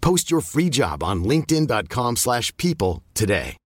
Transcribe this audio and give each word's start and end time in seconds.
Post 0.00 0.30
your 0.30 0.40
free 0.40 0.70
job 0.70 1.02
on 1.02 1.24
linkedin.com/people 1.24 2.16
slash 2.16 2.56
people 2.56 3.02
today. 3.14 3.56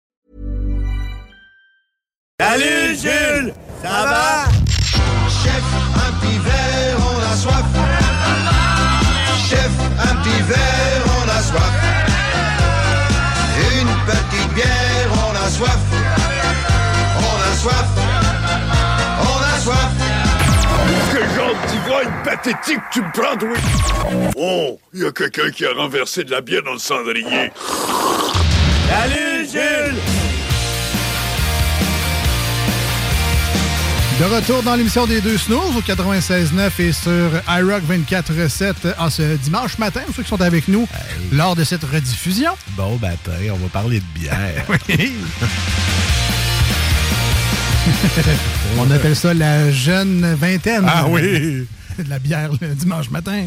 Salut 2.40 2.96
Jules, 2.96 3.54
ça 3.82 4.04
va? 4.10 4.48
Chef, 5.28 5.64
un 5.94 6.12
petit 6.18 6.38
verre, 6.38 6.98
on 6.98 7.20
a 7.30 7.36
soif. 7.36 7.68
Chef, 9.48 9.72
un 10.08 10.14
petit 10.22 10.42
verre, 10.42 11.04
on 11.18 11.28
a 11.28 11.40
soif. 11.42 11.74
Une 13.78 13.92
petite 14.06 14.50
bière, 14.54 15.10
on 15.26 15.34
a 15.36 15.48
soif. 15.50 15.82
On 17.18 17.38
a 17.50 17.54
soif. 17.62 17.91
Pathétique 22.22 22.80
tu 22.92 23.00
me 23.00 23.12
prends, 23.12 23.36
oui? 23.46 24.30
Oh, 24.36 24.78
il 24.92 25.02
y 25.02 25.06
a 25.06 25.12
quelqu'un 25.12 25.50
qui 25.50 25.64
a 25.64 25.72
renversé 25.72 26.24
de 26.24 26.30
la 26.30 26.40
bière 26.40 26.62
dans 26.62 26.72
le 26.72 26.78
cendrier. 26.78 27.50
Salut 28.88 29.46
Jules! 29.50 29.98
De 34.20 34.24
retour 34.26 34.62
dans 34.62 34.76
l'émission 34.76 35.06
des 35.06 35.20
deux 35.20 35.38
snooze 35.38 35.74
au 35.76 35.80
96.9 35.80 36.70
et 36.78 36.92
sur 36.92 37.30
iRock 37.48 37.82
24.7 37.90 38.94
en 38.98 39.10
ce 39.10 39.36
dimanche 39.36 39.78
matin, 39.78 40.00
pour 40.06 40.14
ceux 40.14 40.22
qui 40.22 40.28
sont 40.28 40.40
avec 40.42 40.68
nous 40.68 40.86
lors 41.32 41.56
de 41.56 41.64
cette 41.64 41.82
rediffusion. 41.82 42.52
Bon 42.76 42.98
matin, 42.98 43.32
on 43.52 43.56
va 43.56 43.68
parler 43.68 44.00
de 44.00 44.20
bière. 44.20 44.66
Oui. 44.88 45.14
On 48.78 48.88
appelle 48.92 49.16
ça 49.16 49.34
la 49.34 49.72
jeune 49.72 50.34
vingtaine. 50.34 50.84
Ah 50.86 51.06
oui! 51.08 51.66
De 51.98 52.08
la 52.08 52.18
bière 52.18 52.50
le 52.60 52.74
dimanche 52.74 53.10
matin. 53.10 53.44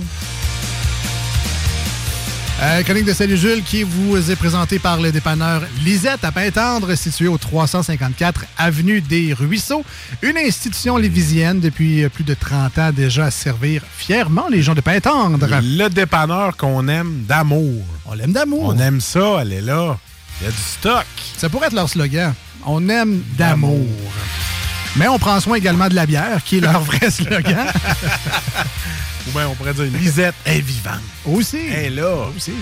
Euh, 2.61 2.83
chronique 2.83 3.05
de 3.05 3.13
Salut 3.13 3.35
Jules 3.35 3.63
qui 3.63 3.83
vous 3.83 4.31
est 4.31 4.35
présentée 4.35 4.79
par 4.79 5.01
le 5.01 5.11
dépanneur 5.11 5.61
Lisette 5.83 6.23
à 6.23 6.31
Pintendre, 6.31 6.95
situé 6.95 7.27
au 7.27 7.37
354 7.37 8.45
Avenue 8.57 9.01
des 9.01 9.33
Ruisseaux. 9.33 9.83
Une 10.21 10.37
institution 10.37 10.95
lévisienne 10.95 11.59
depuis 11.59 12.07
plus 12.07 12.23
de 12.23 12.33
30 12.33 12.77
ans 12.77 12.91
déjà 12.93 13.25
à 13.25 13.31
servir 13.31 13.81
fièrement 13.97 14.47
les 14.49 14.61
gens 14.61 14.73
de 14.73 14.81
Pintendre. 14.81 15.47
Le 15.61 15.89
dépanneur 15.89 16.55
qu'on 16.55 16.87
aime 16.87 17.23
d'amour. 17.27 17.83
On 18.05 18.13
l'aime 18.13 18.31
d'amour. 18.31 18.73
On 18.73 18.79
aime 18.79 19.01
ça, 19.01 19.39
elle 19.41 19.51
est 19.51 19.61
là. 19.61 19.97
Il 20.39 20.45
y 20.45 20.47
a 20.47 20.51
du 20.51 20.57
stock. 20.57 21.05
Ça 21.37 21.49
pourrait 21.49 21.67
être 21.67 21.73
leur 21.73 21.89
slogan. 21.89 22.33
On 22.65 22.87
aime 22.87 23.21
d'amour. 23.37 23.85
Mais 24.95 25.07
on 25.09 25.19
prend 25.19 25.39
soin 25.39 25.55
également 25.55 25.89
de 25.89 25.95
la 25.95 26.05
bière, 26.05 26.41
qui 26.43 26.57
est 26.57 26.61
leur 26.61 26.81
vrai 26.83 27.11
slogan. 27.11 27.67
Ou 29.27 29.31
bien 29.31 29.47
on 29.49 29.55
pourrait 29.55 29.73
dire 29.73 29.85
Lisette 29.85 30.35
est 30.45 30.61
vivante. 30.61 31.01
Aussi. 31.25 31.59
Elle 31.69 31.85
est 31.85 31.89
là. 31.89 32.27
Aussi. 32.35 32.53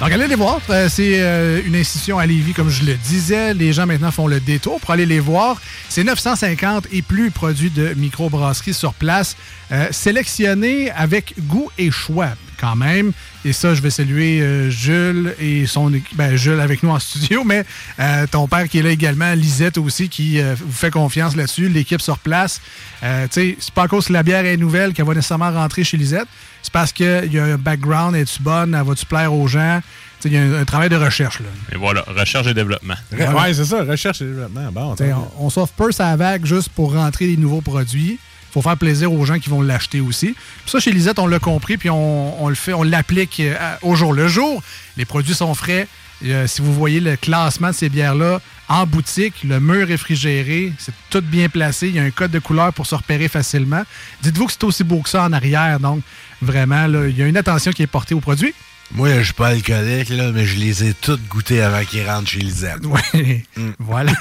Donc, 0.00 0.10
allez 0.12 0.26
les 0.28 0.34
voir. 0.34 0.60
Euh, 0.70 0.88
C'est 0.88 1.20
euh, 1.20 1.60
une 1.66 1.76
institution 1.76 2.18
à 2.18 2.24
Lévis, 2.24 2.54
comme 2.54 2.70
je 2.70 2.84
le 2.84 2.94
disais. 2.94 3.52
Les 3.52 3.74
gens 3.74 3.84
maintenant 3.84 4.10
font 4.10 4.26
le 4.26 4.40
détour 4.40 4.80
pour 4.80 4.92
aller 4.92 5.04
les 5.04 5.20
voir. 5.20 5.60
C'est 5.90 6.04
950 6.04 6.86
et 6.92 7.02
plus 7.02 7.30
produits 7.30 7.68
de 7.68 7.92
microbrasserie 7.94 8.72
sur 8.72 8.94
place, 8.94 9.36
euh, 9.72 9.88
sélectionnés 9.90 10.90
avec 10.92 11.34
goût 11.40 11.70
et 11.76 11.90
choix 11.90 12.30
quand 12.58 12.76
même. 12.76 13.12
Et 13.44 13.54
ça, 13.54 13.74
je 13.74 13.80
vais 13.80 13.88
saluer 13.88 14.42
euh, 14.42 14.68
Jules 14.68 15.34
et 15.40 15.66
son 15.66 15.90
ben, 16.14 16.36
Jules 16.36 16.60
avec 16.60 16.82
nous 16.82 16.90
en 16.90 16.98
studio, 17.00 17.42
mais 17.44 17.64
euh, 17.98 18.26
ton 18.30 18.46
père 18.48 18.68
qui 18.68 18.78
est 18.78 18.82
là 18.82 18.90
également, 18.90 19.32
Lisette 19.32 19.78
aussi, 19.78 20.10
qui 20.10 20.40
euh, 20.40 20.54
vous 20.58 20.70
fait 20.72 20.90
confiance 20.90 21.34
là-dessus, 21.36 21.68
l'équipe 21.70 22.02
sur 22.02 22.18
place. 22.18 22.60
Euh, 23.02 23.26
tu 23.28 23.32
sais, 23.32 23.56
c'est 23.58 23.72
pas 23.72 23.84
à 23.84 23.88
cause 23.88 24.08
que 24.08 24.12
la 24.12 24.22
bière 24.22 24.44
est 24.44 24.58
nouvelle 24.58 24.92
qu'elle 24.92 25.06
va 25.06 25.14
nécessairement 25.14 25.50
rentrer 25.50 25.84
chez 25.84 25.96
Lisette. 25.96 26.28
C'est 26.62 26.72
parce 26.72 26.92
qu'il 26.92 27.32
y 27.32 27.38
a 27.38 27.44
un 27.44 27.56
background, 27.56 28.14
est-tu 28.14 28.42
bonne, 28.42 28.74
elle 28.74 28.86
va-tu 28.86 29.06
plaire 29.06 29.32
aux 29.32 29.48
gens? 29.48 29.80
Tu 30.20 30.28
sais, 30.28 30.34
Il 30.34 30.34
y 30.34 30.36
a 30.36 30.42
un, 30.58 30.60
un 30.60 30.64
travail 30.66 30.90
de 30.90 30.96
recherche. 30.96 31.40
Là. 31.40 31.46
Et 31.72 31.78
voilà, 31.78 32.04
recherche 32.08 32.46
et 32.46 32.52
développement. 32.52 32.94
Voilà. 33.10 33.34
Ouais, 33.34 33.54
c'est 33.54 33.64
ça, 33.64 33.82
recherche 33.84 34.20
et 34.20 34.26
développement. 34.26 34.70
Bon, 34.70 34.94
Tu 34.96 35.04
sais, 35.04 35.10
tant 35.12 35.32
on, 35.38 35.46
on 35.46 35.50
s'offre 35.50 35.72
peu 35.72 35.90
sa 35.92 36.14
vague 36.16 36.44
juste 36.44 36.68
pour 36.68 36.92
rentrer 36.92 37.26
des 37.26 37.38
nouveaux 37.38 37.62
produits. 37.62 38.18
Faut 38.52 38.62
faire 38.62 38.76
plaisir 38.76 39.12
aux 39.12 39.24
gens 39.24 39.38
qui 39.38 39.48
vont 39.48 39.62
l'acheter 39.62 40.00
aussi. 40.00 40.34
Puis 40.34 40.70
ça, 40.70 40.80
chez 40.80 40.92
Lisette, 40.92 41.18
on 41.18 41.26
l'a 41.26 41.38
compris, 41.38 41.76
puis 41.76 41.90
on, 41.90 42.48
le 42.48 42.54
fait, 42.54 42.72
on 42.72 42.82
l'applique 42.82 43.40
euh, 43.40 43.54
au 43.82 43.94
jour 43.94 44.12
le 44.12 44.28
jour. 44.28 44.62
Les 44.96 45.04
produits 45.04 45.34
sont 45.34 45.54
frais. 45.54 45.86
Euh, 46.24 46.46
si 46.46 46.60
vous 46.60 46.74
voyez 46.74 47.00
le 47.00 47.16
classement 47.16 47.68
de 47.68 47.74
ces 47.74 47.88
bières-là 47.88 48.40
en 48.68 48.86
boutique, 48.86 49.42
le 49.42 49.58
mur 49.58 49.88
réfrigéré, 49.88 50.72
c'est 50.78 50.92
tout 51.08 51.22
bien 51.22 51.48
placé. 51.48 51.88
Il 51.88 51.94
y 51.94 51.98
a 51.98 52.02
un 52.02 52.10
code 52.10 52.30
de 52.30 52.38
couleur 52.38 52.72
pour 52.72 52.86
se 52.86 52.94
repérer 52.94 53.28
facilement. 53.28 53.82
Dites-vous 54.22 54.46
que 54.46 54.52
c'est 54.52 54.64
aussi 54.64 54.84
beau 54.84 55.00
que 55.00 55.08
ça 55.08 55.24
en 55.24 55.32
arrière. 55.32 55.80
Donc, 55.80 56.02
vraiment, 56.42 56.86
il 56.86 57.16
y 57.16 57.22
a 57.22 57.26
une 57.26 57.36
attention 57.36 57.72
qui 57.72 57.82
est 57.82 57.86
portée 57.86 58.14
aux 58.14 58.20
produits. 58.20 58.54
Moi, 58.92 59.18
je 59.18 59.22
suis 59.22 59.34
pas 59.34 59.48
alcoolique, 59.48 60.08
là, 60.08 60.32
mais 60.32 60.44
je 60.44 60.58
les 60.58 60.84
ai 60.88 60.94
toutes 60.94 61.26
goûtées 61.28 61.62
avant 61.62 61.84
qu'ils 61.84 62.08
rentrent 62.08 62.28
chez 62.28 62.40
Lisette. 62.40 62.80
Oui, 62.84 63.44
voilà. 63.78 64.12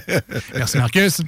Merci 0.54 0.78
Marcus. 0.78 1.20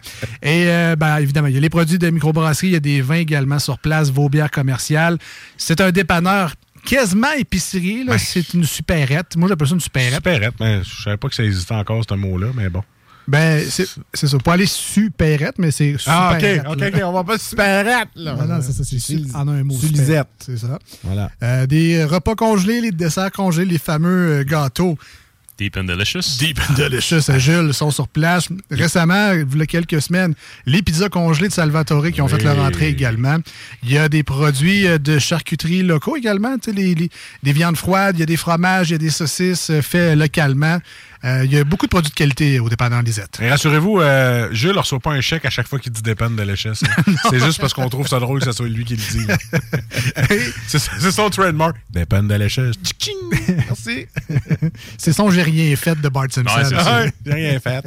Et 0.43 0.67
euh, 0.67 0.97
ben, 0.97 1.19
évidemment, 1.19 1.47
il 1.49 1.55
y 1.55 1.57
a 1.57 1.61
les 1.61 1.71
produits 1.71 1.99
de 1.99 2.11
microbrasserie, 2.11 2.69
il 2.69 2.73
y 2.73 2.77
a 2.77 2.81
des 2.81 3.01
vins 3.01 3.17
également 3.17 3.59
sur 3.59 3.79
place, 3.79 4.11
vos 4.11 4.29
bières 4.29 4.51
commerciales. 4.51 5.19
C'est 5.57 5.81
un 5.81 5.91
dépanneur 5.93 6.55
quasiment 6.85 7.33
épicerie, 7.33 8.05
là. 8.05 8.19
c'est 8.19 8.55
une 8.55 8.65
supérette. 8.65 9.37
Moi, 9.37 9.49
j'appelle 9.49 9.69
ça 9.69 9.75
une 9.75 9.81
supérette. 9.81 10.15
Supérette, 10.15 10.55
mais 10.59 10.83
je 10.83 11.03
savais 11.03 11.17
pas 11.17 11.29
que 11.29 11.35
ça 11.35 11.45
existait 11.45 11.75
encore, 11.75 12.03
ce 12.09 12.15
mot-là, 12.15 12.49
mais 12.55 12.69
bon. 12.69 12.83
Ben, 13.29 13.63
c'est 13.69 13.87
c'est 14.15 14.27
ça. 14.27 14.39
Pas 14.39 14.55
aller 14.55 14.67
supérette, 14.67 15.57
mais 15.59 15.71
c'est 15.71 15.97
Ah, 16.07 16.37
ok, 16.37 16.45
ok, 16.71 16.83
ok, 16.95 17.01
on 17.05 17.13
va 17.13 17.25
pas 17.25 17.39
supérette, 17.39 18.09
là. 18.17 18.35
Non, 18.35 18.47
non, 18.47 18.61
c'est 18.63 18.73
ça, 18.73 18.83
c'est 18.85 18.99
su- 18.99 19.21
en 19.35 19.47
un 19.49 19.63
mot. 19.65 19.75
C'est 20.45 20.57
ça. 20.59 20.79
Voilà. 21.05 21.31
Euh, 21.43 21.67
des 21.67 22.05
repas 22.05 22.35
congelés, 22.35 22.81
les 22.81 22.91
desserts 22.91 23.31
congelés, 23.33 23.67
les 23.67 23.79
fameux 23.79 24.41
euh, 24.41 24.45
gâteaux. 24.45 24.97
Deep 25.59 25.77
and 25.77 25.85
delicious. 25.85 26.37
Deep 26.39 26.59
and 26.71 26.75
delicious 26.75 27.29
à 27.31 27.39
Jules 27.39 27.75
sont 27.75 27.91
sur 27.91 28.07
place. 28.07 28.49
Récemment, 28.71 29.33
il 29.33 29.59
y 29.59 29.63
a 29.63 29.67
quelques 29.67 30.01
semaines, 30.01 30.35
les 30.67 30.83
pizzas 30.83 31.09
congelées 31.09 31.49
de 31.49 31.53
Salvatore 31.53 32.11
qui 32.13 32.23
ont 32.23 32.29
fait 32.29 32.41
leur 32.45 32.61
entrée 32.61 32.89
également. 32.89 33.39
Il 33.83 33.91
y 33.91 33.99
a 33.99 34.09
des 34.09 34.23
produits 34.23 34.87
euh, 34.87 34.99
de 34.99 35.19
charcuterie 35.19 35.83
locaux 35.83 36.17
également, 36.17 36.57
tu 36.59 36.71
sais, 36.71 36.77
les, 36.77 36.95
les- 36.95 37.11
des 37.43 37.53
viandes 37.53 37.77
froides, 37.77 38.15
il 38.17 38.21
y 38.21 38.23
a 38.23 38.27
des 38.27 38.37
fromages, 38.37 38.91
il 38.91 38.93
y 38.93 38.95
a 38.95 38.99
des 38.99 39.11
saucisses 39.11 39.69
euh, 39.71 39.83
faits 39.83 40.17
localement. 40.17 40.79
Euh, 41.25 41.43
il 41.45 41.53
y 41.53 41.59
a 41.59 41.65
beaucoup 41.65 41.87
de 41.87 41.91
produits 41.91 42.11
de 42.11 42.15
qualité 42.15 42.61
au 42.61 42.69
dépendant 42.69 43.01
Lisette. 43.01 43.39
Et 43.41 43.51
rassurez-vous, 43.51 44.01
euh, 44.01 44.49
Jules 44.53 44.73
ne 44.75 44.79
reçoit 44.79 45.01
pas 45.01 45.11
un 45.11 45.21
chèque 45.21 45.45
à 45.45 45.51
chaque 45.51 45.67
fois 45.67 45.79
qu'il 45.81 45.91
dit 45.93 46.03
dépend 46.03 46.31
de 46.31 46.41
l'HS. 46.43 46.85
c'est 47.31 47.41
juste 47.41 47.61
parce 47.61 47.75
qu'on 47.75 47.89
trouve 47.89 48.07
ça 48.07 48.21
drôle 48.21 48.39
que 48.39 48.45
ce 48.47 48.53
soit 48.53 48.69
lui 48.69 48.85
qui 48.85 48.97
le 48.97 49.03
dit. 49.03 49.27
c'est 50.69 51.11
son 51.11 51.29
trademark. 51.31 51.77
Dépend 51.91 52.23
de 52.23 52.35
l'HS. 52.35 52.73
Merci. 53.49 54.07
C'est 54.99 55.13
son 55.13 55.31
J'ai 55.31 55.43
rien 55.43 55.75
fait 55.77 56.01
de 56.01 56.09
Bart 56.09 56.27
Simpson. 56.31 56.73
Ouais. 56.75 57.13
J'ai 57.25 57.33
rien 57.33 57.61
fait. 57.61 57.85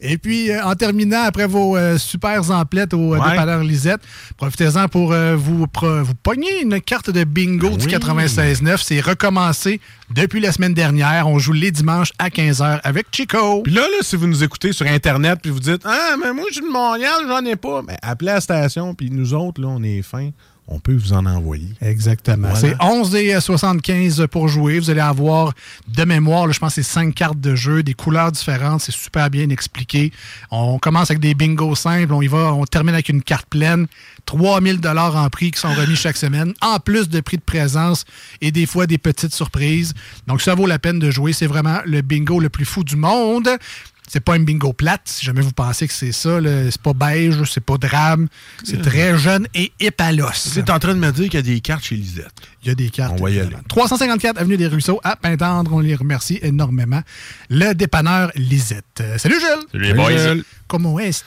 Et 0.00 0.18
puis, 0.18 0.50
euh, 0.50 0.62
en 0.64 0.74
terminant, 0.74 1.22
après 1.24 1.46
vos 1.46 1.76
super 1.98 2.50
emplettes 2.50 2.94
au 2.94 3.14
Ouais. 3.16 3.30
dépanneur 3.30 3.62
Lisette, 3.62 4.00
profitez-en 4.36 4.88
pour 4.88 5.14
vous, 5.36 5.66
pro- 5.66 6.02
vous 6.02 6.14
pogner 6.14 6.62
une 6.62 6.80
carte 6.80 7.10
de 7.10 7.24
bingo 7.24 7.76
du 7.76 7.86
Oui. 7.86 7.92
96.9. 7.92 8.82
C'est 8.82 9.00
recommencé 9.00 9.80
depuis 10.10 10.40
la 10.40 10.52
semaine 10.52 10.74
dernière. 10.74 11.28
On 11.28 11.38
joue 11.38 11.52
les 11.52 11.70
dimanches 11.70 12.12
à 12.18 12.28
15h 12.28 12.65
avec 12.82 13.06
Chico. 13.12 13.62
Puis 13.62 13.72
là, 13.72 13.82
là, 13.82 13.98
si 14.02 14.16
vous 14.16 14.26
nous 14.26 14.44
écoutez 14.44 14.72
sur 14.72 14.86
Internet 14.86 15.38
puis 15.42 15.50
vous 15.50 15.60
dites 15.60 15.82
Ah, 15.84 16.16
mais 16.20 16.32
moi, 16.32 16.44
je 16.48 16.54
suis 16.54 16.62
de 16.62 16.70
Montréal, 16.70 17.24
j'en 17.26 17.44
ai 17.44 17.56
pas. 17.56 17.82
Mais 17.82 17.96
appelez 18.02 18.32
la 18.32 18.40
station, 18.40 18.94
puis 18.94 19.10
nous 19.10 19.34
autres, 19.34 19.60
là, 19.60 19.68
on 19.68 19.82
est 19.82 20.02
fins. 20.02 20.30
On 20.68 20.80
peut 20.80 20.94
vous 20.94 21.12
en 21.12 21.26
envoyer. 21.26 21.68
Exactement. 21.80 22.48
Voilà. 22.48 22.60
C'est 22.60 22.84
11 22.84 23.14
et 23.14 23.40
75 23.40 24.26
pour 24.30 24.48
jouer. 24.48 24.80
Vous 24.80 24.90
allez 24.90 25.00
avoir 25.00 25.52
de 25.86 26.04
mémoire, 26.04 26.46
là, 26.46 26.52
je 26.52 26.58
pense, 26.58 26.74
c'est 26.74 26.82
cinq 26.82 27.14
cartes 27.14 27.40
de 27.40 27.54
jeu, 27.54 27.82
des 27.84 27.94
couleurs 27.94 28.32
différentes. 28.32 28.80
C'est 28.80 28.92
super 28.92 29.30
bien 29.30 29.48
expliqué. 29.50 30.12
On 30.50 30.78
commence 30.78 31.10
avec 31.10 31.20
des 31.20 31.34
bingos 31.34 31.76
simples. 31.76 32.12
On 32.12 32.20
y 32.20 32.26
va, 32.26 32.52
on 32.52 32.64
termine 32.64 32.94
avec 32.94 33.08
une 33.08 33.22
carte 33.22 33.46
pleine. 33.46 33.86
3000 34.24 34.80
dollars 34.80 35.14
en 35.14 35.30
prix 35.30 35.52
qui 35.52 35.60
sont 35.60 35.72
remis 35.72 35.94
chaque 35.94 36.16
semaine, 36.16 36.52
en 36.60 36.80
plus 36.80 37.08
de 37.08 37.20
prix 37.20 37.36
de 37.36 37.42
présence 37.42 38.04
et 38.40 38.50
des 38.50 38.66
fois 38.66 38.88
des 38.88 38.98
petites 38.98 39.32
surprises. 39.34 39.94
Donc, 40.26 40.42
ça 40.42 40.56
vaut 40.56 40.66
la 40.66 40.80
peine 40.80 40.98
de 40.98 41.12
jouer. 41.12 41.32
C'est 41.32 41.46
vraiment 41.46 41.78
le 41.84 42.02
bingo 42.02 42.40
le 42.40 42.48
plus 42.48 42.64
fou 42.64 42.82
du 42.82 42.96
monde. 42.96 43.48
C'est 44.08 44.20
pas 44.20 44.34
un 44.34 44.40
bingo 44.40 44.72
plate, 44.72 45.02
si 45.06 45.24
jamais 45.26 45.40
vous 45.40 45.52
pensez 45.52 45.88
que 45.88 45.92
c'est 45.92 46.12
ça. 46.12 46.38
C'est 46.70 46.80
pas 46.80 46.92
beige, 46.92 47.42
c'est 47.50 47.64
pas 47.64 47.76
drame. 47.76 48.28
C'est 48.64 48.80
très 48.80 49.18
jeune 49.18 49.46
et 49.54 49.72
hip 49.80 49.94
à 49.98 50.12
l'os. 50.12 50.50
Tu 50.52 50.60
es 50.60 50.70
en 50.70 50.78
train 50.78 50.94
de 50.94 51.00
me 51.00 51.10
dire 51.10 51.24
qu'il 51.24 51.34
y 51.34 51.38
a 51.38 51.42
des 51.42 51.60
cartes 51.60 51.84
chez 51.84 51.96
Lisette. 51.96 52.32
Il 52.62 52.68
y 52.68 52.70
a 52.70 52.74
des 52.74 52.90
cartes. 52.90 53.14
On 53.18 53.22
va 53.24 53.30
y 53.30 53.34
aller. 53.34 53.42
évidemment. 53.42 53.62
354 53.68 54.38
Avenue 54.38 54.56
des 54.56 54.66
Ruisseaux 54.68 55.00
à 55.02 55.16
Pintendre. 55.16 55.72
On 55.72 55.80
les 55.80 55.94
remercie 55.94 56.38
énormément. 56.42 57.02
Le 57.50 57.72
dépanneur 57.74 58.30
Lisette. 58.36 58.84
Euh, 59.00 59.18
salut 59.18 59.40
Jules. 59.40 59.66
Salut 59.72 59.84
les 59.84 59.94
boys. 59.94 60.16
Jules. 60.16 60.44
Comment 60.68 60.98
est-ce 60.98 61.22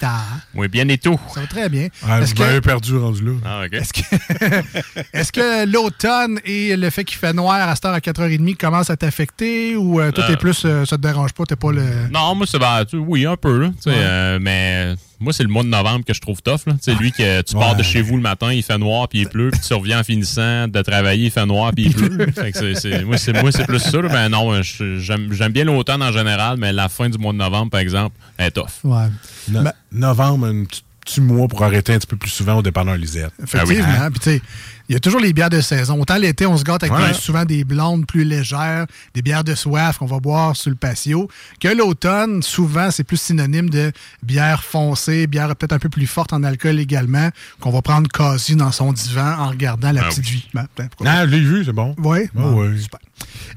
Oui, 0.54 0.68
bien 0.68 0.88
et 0.90 0.98
tout. 0.98 1.20
Ça 1.34 1.42
va 1.42 1.48
très 1.48 1.70
bien. 1.70 1.88
Ah, 2.06 2.20
Est-ce 2.22 2.36
vous 2.36 2.44
que, 2.44 2.60
perdu 2.60 2.98
rendu 2.98 3.24
là. 3.24 3.32
Ah, 3.46 3.64
est-ce 3.72 3.94
que, 3.94 4.02
est-ce 5.14 5.32
que 5.32 5.66
l'automne 5.66 6.40
et 6.44 6.76
le 6.76 6.90
fait 6.90 7.04
qu'il 7.06 7.18
fait 7.18 7.32
noir 7.34 7.68
à 7.70 7.76
cette 7.76 7.86
heure 7.86 7.94
à 7.94 8.00
4h30 8.00 8.56
commencent 8.58 8.90
à 8.90 8.98
t'affecter 8.98 9.76
ou 9.78 10.00
euh, 10.02 10.12
toi, 10.12 10.26
t'es 10.28 10.34
Euh. 10.34 10.38
plus, 10.38 10.62
euh, 10.66 10.86
ça 10.86 10.98
te 10.98 11.02
dérange 11.02 11.32
pas, 11.34 11.46
t'es 11.46 11.56
pas 11.56 11.72
le... 11.72 11.84
Non, 12.12 12.36
moi, 12.36 12.46
c'est 12.48 12.60
ben, 12.60 12.84
oui, 12.94 13.26
un 13.26 13.38
peu, 13.38 13.60
là. 13.60 13.68
Ouais. 13.86 13.94
euh, 13.96 14.40
mais 14.42 14.96
moi, 15.20 15.34
c'est 15.34 15.44
le 15.44 15.50
mois 15.50 15.64
de 15.64 15.68
novembre 15.70 16.06
que 16.06 16.14
je 16.14 16.22
trouve 16.22 16.42
tough. 16.42 16.60
Sais, 16.82 16.94
lui, 16.96 17.12
que 17.12 17.42
tu 17.42 17.54
pars 17.56 17.76
de 17.76 17.84
chez 17.84 18.02
vous 18.02 18.16
le 18.16 18.22
matin, 18.22 18.54
il 18.54 18.64
fait 18.64 18.78
noir, 18.78 19.08
puis 19.08 19.20
il 19.20 19.28
pleut, 19.28 19.52
puis 19.52 19.60
tu 19.60 19.74
reviens 19.74 20.00
en 20.00 20.04
finissant 20.04 20.68
de 20.68 20.82
travailler, 20.82 21.26
il 21.26 21.32
fait 21.32 21.46
noir, 21.46 21.72
puis 21.76 21.86
il 21.88 21.94
pleut. 21.94 22.28
Fait 22.36 22.52
que 22.52 22.58
c'est- 22.58 22.76
c'est- 22.76 23.04
moi, 23.04 23.18
c'est 23.18 23.34
moi, 23.42 23.52
c'est 23.52 23.66
plus 23.66 23.80
ça. 23.80 24.02
là. 24.02 24.10
Ben 24.10 24.30
non, 24.30 24.62
je- 24.62 24.98
j'aime 25.00 25.32
j'aime 25.34 25.52
bien 25.52 25.64
l'automne 25.66 26.02
en 26.02 26.12
général, 26.12 26.58
mais 26.58 26.72
la 26.74 26.90
fin 26.90 27.10
du 27.10 27.18
mois 27.18 27.34
de 27.34 27.38
novembre, 27.38 27.70
par 27.72 27.80
exemple, 27.82 28.16
elle 28.38 28.48
est 28.48 28.52
tough. 28.52 28.66
Ouais. 28.84 29.08
No- 29.50 29.64
Ben- 29.64 29.74
novembre, 29.92 30.48
un 30.48 30.64
petit, 30.66 30.84
petit 31.06 31.22
mois 31.22 31.48
pour 31.48 31.64
arrêter 31.64 31.94
un 31.94 31.98
petit 31.98 32.08
peu 32.08 32.18
plus 32.18 32.30
souvent 32.30 32.56
au 32.56 32.62
dépanneur 32.62 32.96
Lisette. 32.96 33.32
Effectivement. 33.44 33.86
Ah 33.90 34.06
oui, 34.06 34.12
Puis, 34.12 34.20
tu 34.20 34.30
sais, 34.30 34.42
il 34.90 34.94
y 34.94 34.96
a 34.96 35.00
toujours 35.00 35.20
les 35.20 35.32
bières 35.34 35.50
de 35.52 35.62
saison. 35.62 36.02
Autant 36.02 36.18
l'été, 36.18 36.46
on 36.48 36.58
se 36.58 36.64
gâte 36.64 36.84
avec 36.84 36.94
Ouais. 36.98 37.14
souvent 37.14 37.46
des 37.46 37.64
blondes 37.64 38.06
plus 38.08 38.24
légères, 38.24 38.88
des 39.14 39.22
bières 39.22 39.44
de 39.44 39.54
soif 39.56 40.00
qu'on 40.00 40.08
va 40.08 40.20
boire 40.20 40.56
sur 40.56 40.72
le 40.72 40.76
patio. 40.76 41.30
Que 41.60 41.68
l'automne, 41.68 42.42
souvent, 42.42 42.90
c'est 42.92 43.04
plus 43.04 43.22
synonyme 43.22 43.70
de 43.70 43.92
bière 44.24 44.64
foncée, 44.64 45.28
bière 45.28 45.56
peut-être 45.56 45.74
un 45.74 45.80
peu 45.80 45.90
plus 45.90 46.08
forte 46.08 46.34
en 46.34 46.44
alcool 46.44 46.80
également, 46.80 47.30
qu'on 47.60 47.70
va 47.72 47.82
prendre 47.82 48.10
quasi 48.10 48.56
dans 48.56 48.72
son 48.72 48.92
divan 48.92 49.36
en 49.38 49.50
regardant 49.50 49.92
la 49.92 50.02
Ah 50.06 50.10
petite 50.10 50.26
oui. 50.26 50.32
vie. 50.32 50.48
Ben, 50.54 50.66
ben, 50.76 50.90
pourquoi 50.90 51.12
Ah, 51.14 51.26
je 51.26 51.32
l'ai 51.32 51.40
vu, 51.40 51.64
c'est 51.64 51.72
bon. 51.72 51.96
Oui? 52.00 52.20
Ah 52.38 52.42
oui. 52.50 52.82
Super. 52.82 53.00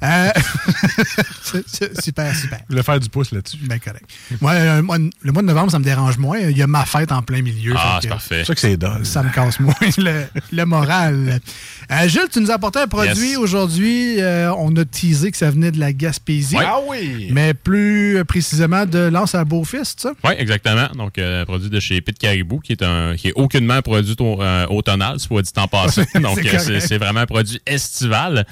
Euh, 0.03 0.31
super, 2.03 2.35
super. 2.35 2.59
Je 2.69 2.73
voulais 2.73 2.83
faire 2.83 2.99
du 3.01 3.09
pouce 3.09 3.31
là-dessus. 3.33 3.57
Ben 3.63 3.79
correct. 3.79 4.05
Moi, 4.41 4.53
euh, 4.53 4.83
moi, 4.83 4.99
le 4.99 5.33
mois 5.33 5.43
de 5.43 5.47
novembre, 5.47 5.71
ça 5.71 5.79
me 5.79 5.85
dérange 5.85 6.19
moins. 6.19 6.39
Il 6.39 6.57
y 6.57 6.63
a 6.63 6.67
ma 6.67 6.85
fête 6.85 7.13
en 7.13 7.23
plein 7.23 7.43
milieu. 7.43 7.75
Ah, 7.77 7.99
c'est 8.01 8.09
que- 8.09 8.13
parfait. 8.13 8.39
C'est 8.41 8.45
ça 8.47 8.55
que 8.55 8.61
c'est 8.61 8.77
dole. 8.77 9.07
ça 9.07 9.23
me 9.23 9.31
casse 9.31 9.61
moins 9.61 9.75
le, 9.99 10.25
le 10.53 10.65
moral. 10.65 11.41
Euh, 11.91 12.09
Jules, 12.09 12.29
tu 12.33 12.41
nous 12.41 12.51
as 12.51 12.55
apporté 12.55 12.81
un 12.81 12.87
produit 12.89 13.31
Yes. 13.31 13.37
aujourd'hui. 13.39 14.21
Euh, 14.21 14.53
on 14.57 14.75
a 14.77 14.85
teasé 14.85 15.31
que 15.31 15.37
ça 15.37 15.51
venait 15.51 15.71
de 15.71 15.79
la 15.79 15.93
Gaspésie. 15.93 16.57
Ah 16.59 16.79
oui! 16.89 17.29
Mais 17.31 17.55
plus 17.55 18.23
précisément 18.27 18.87
de 18.87 18.99
Lance 18.99 19.35
à 19.35 19.45
Beaufils, 19.45 19.95
ça? 19.97 20.13
Oui, 20.25 20.33
exactement. 20.39 20.89
Donc, 20.95 21.19
euh, 21.19 21.45
produit 21.45 21.69
de 21.71 21.81
chez 21.81 22.01
Pit 22.01 22.19
Caribou, 22.19 22.59
qui 22.61 22.73
est 22.73 22.83
un 22.83 23.15
qui 23.17 23.29
est 23.29 23.33
aucunement 23.35 23.75
un 23.75 23.83
produit 23.83 24.17
au- 24.19 24.41
euh, 24.43 24.67
automnal, 24.69 25.21
soit 25.21 25.43
dit 25.43 25.51
en 25.57 25.69
passant. 25.69 26.03
Donc, 26.21 26.41
c'est 26.81 26.99
vraiment 26.99 27.21
un 27.21 27.27
produit 27.27 27.61
estival. 27.67 28.47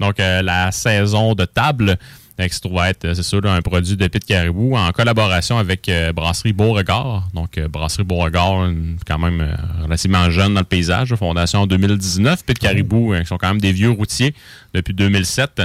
Donc, 0.00 0.20
euh, 0.20 0.42
la 0.42 0.72
saison 0.72 1.34
de 1.34 1.44
table, 1.44 1.96
euh, 2.40 2.48
qui 2.48 2.54
se 2.54 2.60
trouve 2.60 2.82
être, 2.84 3.04
euh, 3.04 3.14
c'est 3.14 3.22
sûr, 3.22 3.40
un 3.46 3.62
produit 3.62 3.96
de 3.96 4.06
Pit 4.08 4.24
Caribou 4.24 4.76
en 4.76 4.90
collaboration 4.90 5.56
avec 5.56 5.88
euh, 5.88 6.12
Brasserie 6.12 6.52
Beauregard. 6.52 7.28
Donc, 7.32 7.58
euh, 7.58 7.68
Brasserie 7.68 8.02
Beauregard, 8.02 8.70
quand 9.06 9.18
même 9.18 9.40
euh, 9.40 9.54
relativement 9.84 10.28
jeune 10.30 10.54
dans 10.54 10.60
le 10.60 10.66
paysage, 10.66 11.14
fondation 11.14 11.60
en 11.60 11.66
2019. 11.68 12.44
Pit 12.44 12.58
Caribou, 12.58 13.12
euh, 13.12 13.20
qui 13.20 13.26
sont 13.26 13.38
quand 13.38 13.48
même 13.48 13.60
des 13.60 13.72
vieux 13.72 13.90
routiers 13.90 14.34
depuis 14.72 14.94
2007. 14.94 15.62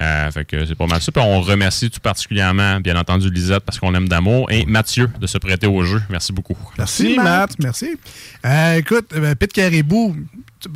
Euh, 0.00 0.30
fait 0.30 0.44
que 0.44 0.64
c'est 0.64 0.76
pas 0.76 0.86
mal 0.86 1.00
ça. 1.02 1.10
Puis 1.10 1.22
on 1.24 1.40
remercie 1.40 1.90
tout 1.90 1.98
particulièrement, 2.00 2.78
bien 2.80 2.96
entendu, 2.96 3.30
Lisette, 3.30 3.64
parce 3.64 3.78
qu'on 3.80 3.90
l'aime 3.90 4.08
d'amour, 4.08 4.50
et 4.50 4.64
Mathieu 4.64 5.10
de 5.20 5.26
se 5.26 5.38
prêter 5.38 5.66
au 5.66 5.82
jeu. 5.84 6.00
Merci 6.08 6.32
beaucoup. 6.32 6.56
Merci, 6.78 7.16
Matt. 7.16 7.52
Merci. 7.58 7.98
Euh, 8.46 8.74
écoute, 8.76 9.06
euh, 9.14 9.34
Pit 9.34 9.52
Caribou, 9.52 10.14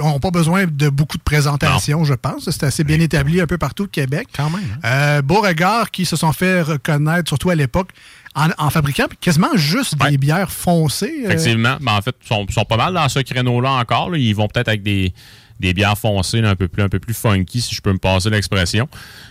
on 0.01 0.13
n'a 0.15 0.19
pas 0.19 0.31
besoin 0.33 0.65
de 0.67 0.89
beaucoup 0.89 1.19
de 1.19 1.23
présentations, 1.23 2.05
je 2.05 2.15
pense. 2.15 2.51
C'est 2.51 2.65
assez 2.65 2.83
bien 2.85 2.99
établi 3.01 3.41
un 3.41 3.47
peu 3.47 3.59
partout 3.59 3.85
au 3.85 3.89
Québec. 3.89 4.27
Quand 4.37 4.51
même. 4.51 4.61
hein? 4.83 5.19
Euh, 5.19 5.23
Beauregard, 5.23 5.91
qui 5.93 6.05
se 6.05 6.17
sont 6.17 6.33
fait 6.33 6.63
reconnaître, 6.63 7.29
surtout 7.29 7.51
à 7.51 7.55
l'époque, 7.55 7.91
en, 8.35 8.49
en 8.59 8.71
fabriquant 8.71 9.05
quasiment 9.21 9.55
juste 9.57 9.97
des 10.09 10.19
bières 10.19 10.51
foncées. 10.51 11.23
euh, 11.25 11.31
Effectivement. 11.31 11.77
Ben, 11.81 11.93
en 11.93 12.03
fait, 12.03 12.17
ils 12.25 12.27
sont, 12.29 12.47
sont 12.51 12.65
pas 12.65 12.77
mal 12.77 12.95
dans 12.95 13.09
ce 13.09 13.21
créneau-là 13.21 13.71
encore. 13.73 14.11
là. 14.11 14.19
Ils 14.19 14.35
vont 14.35 14.49
peut-être 14.49 14.69
avec 14.69 14.83
des, 14.83 15.13
des 15.63 15.73
bières 15.73 15.97
foncées, 15.97 16.41
là, 16.43 16.51
un, 16.51 16.57
peu 16.57 16.69
plus, 16.69 16.83
un 16.83 16.89
peu 16.91 16.99
plus 16.99 17.15
funky, 17.15 17.61
si 17.63 17.75
je 17.75 17.81
peux 17.81 17.93
me 17.93 17.99
passer 17.99 18.29
l'expression. 18.29 18.87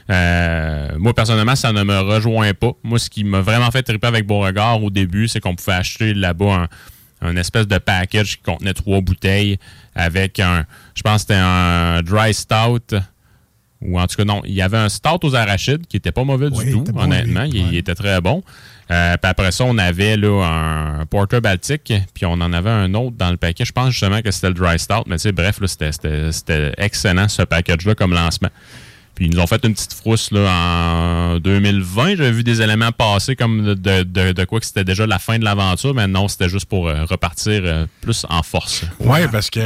Euh, 0.10 0.90
moi, 0.98 1.14
personnellement, 1.14 1.56
ça 1.56 1.72
ne 1.72 1.84
me 1.84 2.00
rejoint 2.00 2.54
pas. 2.54 2.72
Moi, 2.84 2.98
ce 3.00 3.10
qui 3.10 3.24
m'a 3.24 3.42
vraiment 3.42 3.70
fait 3.70 3.84
triper 3.84 4.08
avec 4.08 4.26
Beauregard 4.26 4.84
au 4.84 4.90
début, 4.90 5.28
c'est 5.28 5.40
qu'on 5.40 5.56
pouvait 5.56 5.74
acheter 5.74 6.14
là-bas 6.14 6.68
un, 7.22 7.30
un 7.30 7.36
espèce 7.36 7.68
de 7.68 7.78
package 7.78 8.38
qui 8.38 8.44
contenait 8.44 8.74
trois 8.74 9.02
bouteilles 9.02 9.60
avec 9.94 10.40
un, 10.40 10.66
je 10.96 11.02
pense 11.04 11.16
que 11.18 11.20
c'était 11.22 11.40
un 11.40 12.02
dry 12.02 12.34
stout. 12.34 12.96
Ou 13.84 14.00
en 14.00 14.06
tout 14.06 14.16
cas, 14.16 14.26
non, 14.26 14.42
il 14.46 14.54
y 14.54 14.62
avait 14.62 14.78
un 14.78 14.90
stout 14.90 15.26
aux 15.26 15.34
arachides 15.36 15.88
qui 15.88 15.98
était 15.98 16.12
pas 16.12 16.24
mauvais 16.24 16.48
Oui, 16.52 16.66
du 16.66 16.72
tout, 16.72 16.84
bon, 16.84 17.02
honnêtement. 17.02 17.44
lui. 17.44 17.50
Il, 17.54 17.62
Ouais. 17.64 17.70
il 17.72 17.78
était 17.78 17.96
très 17.96 18.22
bon. 18.22 18.44
Euh, 18.92 19.16
puis 19.22 19.30
après 19.30 19.52
ça, 19.52 19.64
on 19.66 19.78
avait 19.78 20.18
un 20.24 21.06
porter 21.10 21.40
baltique, 21.40 21.94
puis 22.14 22.26
on 22.26 22.34
en 22.34 22.52
avait 22.52 22.70
un 22.70 22.94
autre 22.94 23.16
dans 23.16 23.32
le 23.32 23.38
paquet. 23.38 23.64
Je 23.64 23.72
pense 23.72 23.92
justement 23.92 24.22
que 24.22 24.32
c'était 24.32 24.50
le 24.50 24.54
dry 24.54 24.78
stout, 24.78 25.04
mais 25.08 25.16
tu 25.16 25.24
sais, 25.24 25.32
bref, 25.32 25.60
c'était 25.66 26.74
excellent 26.78 27.28
ce 27.30 27.44
package-là 27.44 27.96
comme 27.96 28.14
lancement. 28.14 28.50
Puis 29.16 29.26
ils 29.26 29.32
nous 29.36 29.40
ont 29.42 29.48
fait 29.48 29.64
une 29.66 29.74
petite 29.74 29.94
frousse 29.94 30.32
là, 30.32 30.50
en 30.50 31.40
2020. 31.40 32.16
J'avais 32.16 32.32
vu 32.32 32.44
des 32.44 32.62
éléments 32.62 32.92
passer 32.92 33.36
comme 33.36 33.76
de, 33.76 34.04
de- 34.04 34.32
de- 34.32 34.46
quoi 34.46 34.60
que 34.60 34.66
c'était 34.66 34.84
déjà 34.86 35.06
la 35.06 35.20
fin 35.20 35.38
de 35.38 35.44
l'aventure, 35.44 35.94
mais 35.94 36.08
non, 36.08 36.28
c'était 36.28 36.48
juste 36.50 36.66
pour 36.66 36.88
euh, 36.88 37.04
repartir 37.06 37.62
euh, 37.66 37.86
plus 38.02 38.26
en 38.30 38.42
force. 38.42 38.84
Oui, 39.00 39.20
parce 39.32 39.50
qu'une 39.50 39.62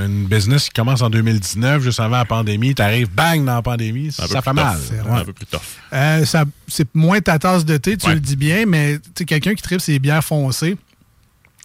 une 0.00 0.26
business 0.26 0.64
qui 0.64 0.70
commence 0.70 1.02
en 1.02 1.10
2019, 1.10 1.82
juste 1.82 2.00
avant 2.00 2.16
la 2.16 2.24
pandémie, 2.24 2.74
t'arrives 2.74 3.10
bang 3.10 3.44
dans 3.44 3.54
la 3.56 3.62
pandémie, 3.62 4.10
ça 4.12 4.26
fait 4.42 4.52
mal. 4.52 4.78
C'est 4.82 5.00
Ouais. 5.02 5.20
Un 5.20 5.24
peu 5.24 5.32
plus 5.32 5.46
tough. 5.46 5.60
Euh, 5.92 6.24
c'est 6.66 6.88
moins 6.94 7.20
ta 7.20 7.38
tasse 7.38 7.64
de 7.64 7.76
thé, 7.76 7.96
tu 7.96 8.06
Ouais. 8.08 8.14
le 8.14 8.20
dis 8.20 8.36
bien, 8.36 8.64
mais 8.66 8.98
quelqu'un 9.26 9.54
qui 9.54 9.62
tripe 9.62 9.80
ses 9.80 9.98
bières 9.98 10.24
foncées, 10.24 10.76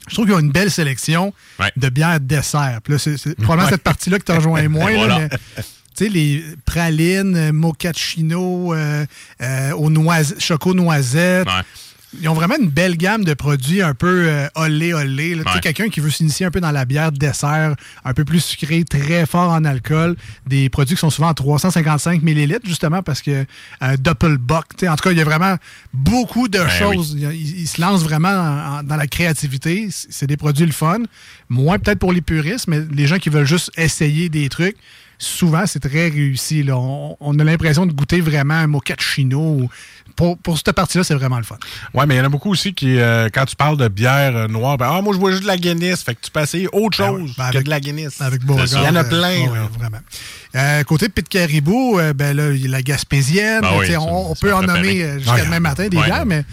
je 0.09 0.13
trouve 0.15 0.25
qu'il 0.25 0.33
y 0.33 0.37
a 0.37 0.41
une 0.41 0.51
belle 0.51 0.69
sélection 0.71 1.33
Ouais. 1.59 1.71
de 1.77 1.89
bières 1.89 2.19
dessert. 2.19 2.79
Puis 2.83 2.93
là, 2.93 2.99
c'est 2.99 3.35
probablement 3.41 3.69
cette 3.69 3.83
partie-là 3.83 4.19
que 4.19 4.25
tu 4.25 4.31
rejoins 4.33 4.67
moins. 4.67 4.91
là, 4.91 4.97
Voilà. 4.97 5.19
mais, 5.19 5.63
tu 5.95 6.05
sais, 6.05 6.09
les 6.09 6.43
pralines, 6.65 7.35
euh, 7.35 7.51
mochaccino, 7.51 8.73
euh, 8.73 9.05
euh, 9.41 9.71
aux 9.73 9.89
choco-noisettes. 10.39 11.47
Ouais. 11.47 11.61
Ils 12.21 12.27
ont 12.27 12.33
vraiment 12.33 12.57
une 12.59 12.67
belle 12.69 12.97
gamme 12.97 13.23
de 13.23 13.33
produits 13.33 13.81
un 13.81 13.93
peu 13.93 14.25
euh, 14.27 14.45
olé 14.55 14.93
olé. 14.93 15.37
Tu 15.45 15.53
sais. 15.53 15.59
Quelqu'un 15.61 15.87
qui 15.87 16.01
veut 16.01 16.09
s'initier 16.09 16.45
un 16.45 16.51
peu 16.51 16.59
dans 16.59 16.71
la 16.71 16.83
bière 16.83 17.13
dessert, 17.13 17.73
un 18.03 18.13
peu 18.13 18.25
plus 18.25 18.41
sucré, 18.43 18.83
très 18.83 19.25
fort 19.25 19.49
en 19.51 19.63
alcool. 19.63 20.17
Des 20.45 20.67
produits 20.67 20.95
qui 20.95 20.99
sont 20.99 21.09
souvent 21.09 21.29
en 21.29 21.33
355 21.33 22.21
millilitres, 22.21 22.67
justement, 22.67 23.01
parce 23.01 23.21
que 23.21 23.45
euh, 23.81 23.95
Doppelbock. 23.97 24.65
En 24.89 24.95
tout 24.97 25.03
cas, 25.05 25.11
il 25.11 25.19
y 25.19 25.21
a 25.21 25.23
vraiment 25.23 25.55
beaucoup 25.93 26.49
de 26.49 26.59
choses. 26.67 27.15
Il, 27.17 27.23
il- 27.31 27.59
il 27.61 27.67
se 27.67 27.79
lance 27.79 28.03
vraiment 28.03 28.27
en- 28.27 28.79
en- 28.79 28.83
dans 28.83 28.97
la 28.97 29.07
créativité. 29.07 29.87
C'est 30.09 30.27
des 30.27 30.35
produits 30.35 30.65
le 30.65 30.73
fun. 30.73 31.03
Moins 31.47 31.79
peut-être 31.79 31.99
pour 31.99 32.11
les 32.11 32.19
puristes, 32.21 32.67
mais 32.67 32.81
les 32.91 33.07
gens 33.07 33.19
qui 33.19 33.29
veulent 33.29 33.47
juste 33.47 33.71
essayer 33.77 34.27
des 34.27 34.49
trucs. 34.49 34.75
Souvent, 35.23 35.65
c'est 35.67 35.79
très 35.79 36.09
réussi. 36.09 36.63
là. 36.63 36.77
On, 36.77 37.15
on 37.19 37.37
a 37.37 37.43
l'impression 37.43 37.85
de 37.85 37.93
goûter 37.93 38.21
vraiment 38.21 38.55
un 38.55 38.67
mochaccino. 38.67 39.39
ou- 39.39 39.69
Pour, 40.15 40.37
pour 40.39 40.57
cette 40.57 40.71
partie-là, 40.73 41.03
c'est 41.03 41.13
vraiment 41.15 41.37
le 41.37 41.43
fun. 41.43 41.57
Ouais, 41.93 42.05
mais 42.07 42.15
il 42.15 42.17
y 42.17 42.21
en 42.21 42.25
a 42.25 42.29
beaucoup 42.29 42.49
aussi 42.51 42.73
qui, 42.73 42.97
euh, 42.99 43.29
quand 43.33 43.45
tu 43.45 43.55
parles 43.55 43.77
de 43.77 43.87
bière 43.87 44.35
euh, 44.35 44.47
noire, 44.47 44.77
ben, 44.77 44.89
ah, 44.91 45.01
moi, 45.01 45.13
je 45.13 45.19
bois 45.19 45.29
juste 45.31 45.43
de 45.43 45.47
la 45.47 45.57
Guinness. 45.57 46.01
Fait 46.03 46.15
que 46.15 46.21
tu 46.21 46.31
peux 46.31 46.41
essayer 46.41 46.67
autre 46.73 46.97
Ben 46.97 47.07
chose 47.07 47.21
oui, 47.21 47.33
ben 47.37 47.43
que 47.51 47.55
avec- 47.57 47.65
de 47.65 47.69
la 47.69 47.79
Guinness. 47.79 48.19
Avec 48.19 48.43
Beauregard. 48.43 48.81
Il 48.81 48.85
y 48.87 48.89
en 48.89 48.95
a 48.95 49.03
euh, 49.05 49.09
plein, 49.09 49.39
ouais, 49.51 49.67
vraiment. 49.79 49.99
Euh, 50.55 50.83
côté 50.83 51.07
Pit 51.07 51.27
Caribou, 51.29 51.97
euh, 51.99 52.13
ben 52.13 52.35
là, 52.35 52.51
il 52.51 52.61
y 52.61 52.65
a 52.65 52.69
la 52.69 52.81
Gaspésienne. 52.81 53.61
Ben 53.61 53.69
oui, 53.79 53.95
on, 53.97 54.31
on 54.31 54.35
peut 54.35 54.53
en 54.53 54.63
nommer 54.63 55.01
euh, 55.03 55.19
jusqu'à 55.19 55.45
demain 55.45 55.59
matin 55.61 55.87
bières, 55.87 56.25
mais 56.25 56.43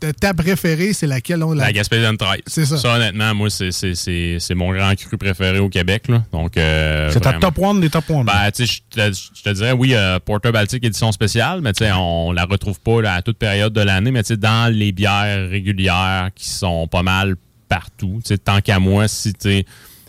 ta- 0.00 0.12
ta 0.12 0.34
préférée, 0.34 0.92
c'est 0.92 1.06
laquelle? 1.06 1.42
on, 1.42 1.52
La 1.52 1.72
Gaspésienne 1.72 2.16
13. 2.16 2.40
C'est 2.46 2.64
ça. 2.66 2.94
honnêtement, 2.96 3.34
moi, 3.34 3.50
c'est- 3.50 3.72
c'est 3.72 3.94
c'est- 3.94 4.38
c'est 4.40 4.54
mon 4.54 4.72
grand 4.72 4.94
cru 4.94 5.16
préféré 5.18 5.58
au 5.58 5.68
Québec. 5.68 6.08
Là. 6.08 6.24
Donc, 6.32 6.56
euh, 6.56 7.10
C'est 7.12 7.20
ta 7.20 7.34
top 7.34 7.58
one 7.58 7.80
des 7.80 7.90
top 7.90 8.08
one. 8.10 8.24
Ben, 8.26 8.50
tu 8.54 8.66
sais, 8.66 8.80
je 8.94 9.42
te, 9.42 9.50
dirais, 9.52 9.72
oui, 9.72 9.94
euh, 9.94 10.18
Porter 10.18 10.52
Baltic 10.52 10.84
édition 10.84 11.10
spéciale, 11.12 11.60
mais 11.60 11.72
tu 11.72 11.84
sais, 11.84 11.92
on 11.92 12.32
la 12.32 12.44
retrouve 12.44 12.80
pas 12.80 13.00
là, 13.02 13.14
à 13.14 13.22
toute 13.22 13.38
période 13.38 13.72
de 13.72 13.80
l'année, 13.80 14.10
mais 14.10 14.22
tu 14.22 14.28
sais, 14.28 14.36
dans 14.36 14.72
les 14.72 14.92
bières 14.92 15.48
régulières 15.48 16.30
qui 16.34 16.48
sont 16.48 16.86
pas 16.88 17.02
mal 17.02 17.36
partout, 17.68 18.20
tu 18.24 18.28
sais, 18.28 18.38
tant 18.38 18.60
qu'à 18.60 18.78
moi, 18.78 19.08
si 19.08 19.32
tu 19.34 19.64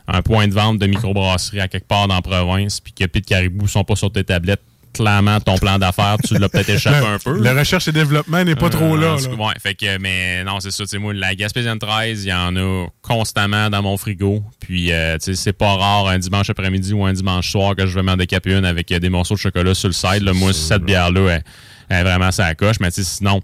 un 0.10 0.22
point 0.22 0.48
de 0.48 0.53
vente 0.53 0.79
de 0.79 0.88
microbrasserie 0.88 1.60
à 1.60 1.67
quelque 1.67 1.88
part 1.88 2.08
dans 2.08 2.15
la 2.15 2.22
province, 2.22 2.79
puis 2.79 2.94
que 2.94 3.03
Pete 3.06 3.25
Caribou 3.25 3.67
sont 3.67 3.84
pas 3.84 3.96
sur 3.98 4.10
tes 4.12 4.24
tablettes, 4.24 4.62
clairement, 4.98 5.39
ton 5.39 5.58
plan 5.58 5.77
d'affaires, 5.77 6.18
tu 6.25 6.38
l'as 6.38 6.50
peut-être 6.50 6.70
échappé 6.70 7.06
un 7.06 7.20
peu. 7.20 7.42
La 7.42 7.54
recherche 7.54 7.88
et 7.88 7.92
développement 7.92 8.44
n'est 8.44 8.56
pas 8.56 8.70
trop 8.70 8.96
là. 8.96 9.16
Euh, 9.16 9.18
là. 9.18 9.46
Ouais, 9.46 9.54
fait 9.62 9.75
que, 9.75 9.98
mais 10.00 10.44
non, 10.44 10.60
c'est 10.60 10.72
ça. 10.72 10.84
Tu 10.84 10.89
sais, 10.89 10.98
moi, 10.98 11.13
la 11.13 11.36
Gaspésienne 11.36 11.80
13, 11.80 12.25
il 12.25 12.30
y 12.30 12.34
en 12.34 12.56
a 12.56 12.88
constamment 13.01 13.70
dans 13.70 13.82
mon 13.82 13.98
frigo. 13.98 14.44
Puis, 14.60 14.92
euh, 14.92 15.18
tu 15.18 15.25
sais, 15.25 15.36
c'est 15.36 15.54
pas 15.54 15.75
rare 15.75 16.08
un 16.08 16.20
dimanche 16.20 16.50
après-midi 16.50 16.94
ou 16.94 17.06
un 17.06 17.13
dimanche 17.13 17.50
soir 17.50 17.75
que 17.75 17.86
je 17.86 17.96
vais 17.96 18.04
m'en 18.04 18.18
décaper 18.18 18.56
une 18.56 18.66
avec 18.66 18.92
euh, 18.92 19.00
des 19.00 19.10
morceaux 19.10 19.36
de 19.36 19.39
chocolat 19.39 19.74
sur 19.74 19.89
le 19.89 19.94
side. 19.94 20.24
Là. 20.24 20.34
Moi, 20.34 20.54
cette 20.54 20.84
bière-là, 20.84 21.30
elle, 21.30 21.44
elle 21.89 21.98
est 21.98 22.04
vraiment 22.04 22.32
ça 22.32 22.54
coche. 22.56 22.80
Mais 22.80 22.92
tu 22.92 23.04
sais, 23.04 23.18
sinon, 23.18 23.42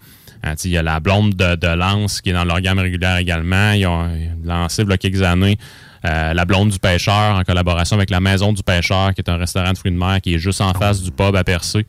sais, 0.55 0.69
il 0.69 0.71
y 0.71 0.77
a 0.77 0.83
la 0.83 0.99
blonde 0.99 1.35
de, 1.35 1.55
de 1.55 1.67
Lance 1.67 2.21
qui 2.21 2.29
est 2.29 2.33
dans 2.33 2.45
leur 2.45 2.61
gamme 2.61 2.79
régulière 2.79 3.17
également. 3.17 3.71
Ils 3.71 3.87
ont 3.87 4.09
lancé 4.43 4.83
il 4.83 4.89
y 4.89 4.93
a 4.93 4.97
quelques 4.97 5.21
années. 5.21 5.57
Euh, 6.05 6.33
la 6.33 6.45
blonde 6.45 6.69
du 6.69 6.79
pêcheur 6.79 7.35
en 7.35 7.43
collaboration 7.43 7.95
avec 7.95 8.09
la 8.09 8.19
maison 8.19 8.53
du 8.53 8.63
pêcheur 8.63 9.13
qui 9.13 9.21
est 9.21 9.29
un 9.29 9.37
restaurant 9.37 9.71
de 9.71 9.77
fruits 9.77 9.91
de 9.91 9.97
mer 9.97 10.19
qui 10.21 10.35
est 10.35 10.39
juste 10.39 10.61
en 10.61 10.73
face 10.73 11.01
du 11.01 11.11
pub 11.11 11.35
à 11.35 11.43
Percé. 11.43 11.85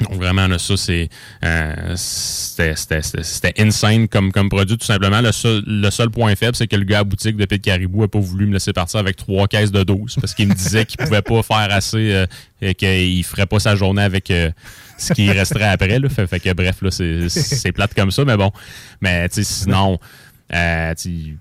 Donc 0.00 0.12
vraiment, 0.12 0.46
là, 0.46 0.58
ça, 0.58 0.76
c'est 0.76 1.08
euh, 1.42 1.94
c'était 1.96 3.54
insane 3.58 4.08
comme, 4.08 4.30
comme 4.30 4.50
produit, 4.50 4.76
tout 4.76 4.84
simplement. 4.84 5.22
Le 5.22 5.32
seul, 5.32 5.62
le 5.66 5.90
seul 5.90 6.10
point 6.10 6.34
faible, 6.36 6.54
c'est 6.54 6.66
que 6.66 6.76
le 6.76 6.84
gars 6.84 6.98
à 6.98 7.04
boutique 7.04 7.36
de 7.36 7.46
Pete 7.46 7.62
Caribou 7.62 8.02
n'a 8.02 8.08
pas 8.08 8.18
voulu 8.18 8.46
me 8.46 8.52
laisser 8.52 8.74
partir 8.74 9.00
avec 9.00 9.16
trois 9.16 9.48
caisses 9.48 9.72
de 9.72 9.82
12 9.82 10.16
parce 10.20 10.34
qu'il 10.34 10.48
me 10.48 10.54
disait 10.54 10.84
qu'il 10.84 10.98
pouvait 10.98 11.22
pas 11.22 11.42
faire 11.42 11.68
assez 11.70 12.12
euh, 12.12 12.26
et 12.60 12.74
qu'il 12.74 13.24
ferait 13.24 13.46
pas 13.46 13.58
sa 13.58 13.74
journée 13.74 14.02
avec 14.02 14.30
euh, 14.30 14.50
ce 14.98 15.14
qui 15.14 15.30
resterait 15.30 15.64
après. 15.68 15.98
Là. 15.98 16.08
Fait, 16.10 16.26
fait 16.26 16.40
que 16.40 16.52
bref, 16.52 16.76
là, 16.82 16.90
c'est 16.90 17.30
c'est 17.30 17.72
plate 17.72 17.94
comme 17.94 18.10
ça, 18.10 18.22
mais 18.26 18.36
bon. 18.36 18.50
Mais 19.00 19.30
tu 19.30 19.36
sais, 19.36 19.44
sinon. 19.44 19.98
Euh, 20.54 20.94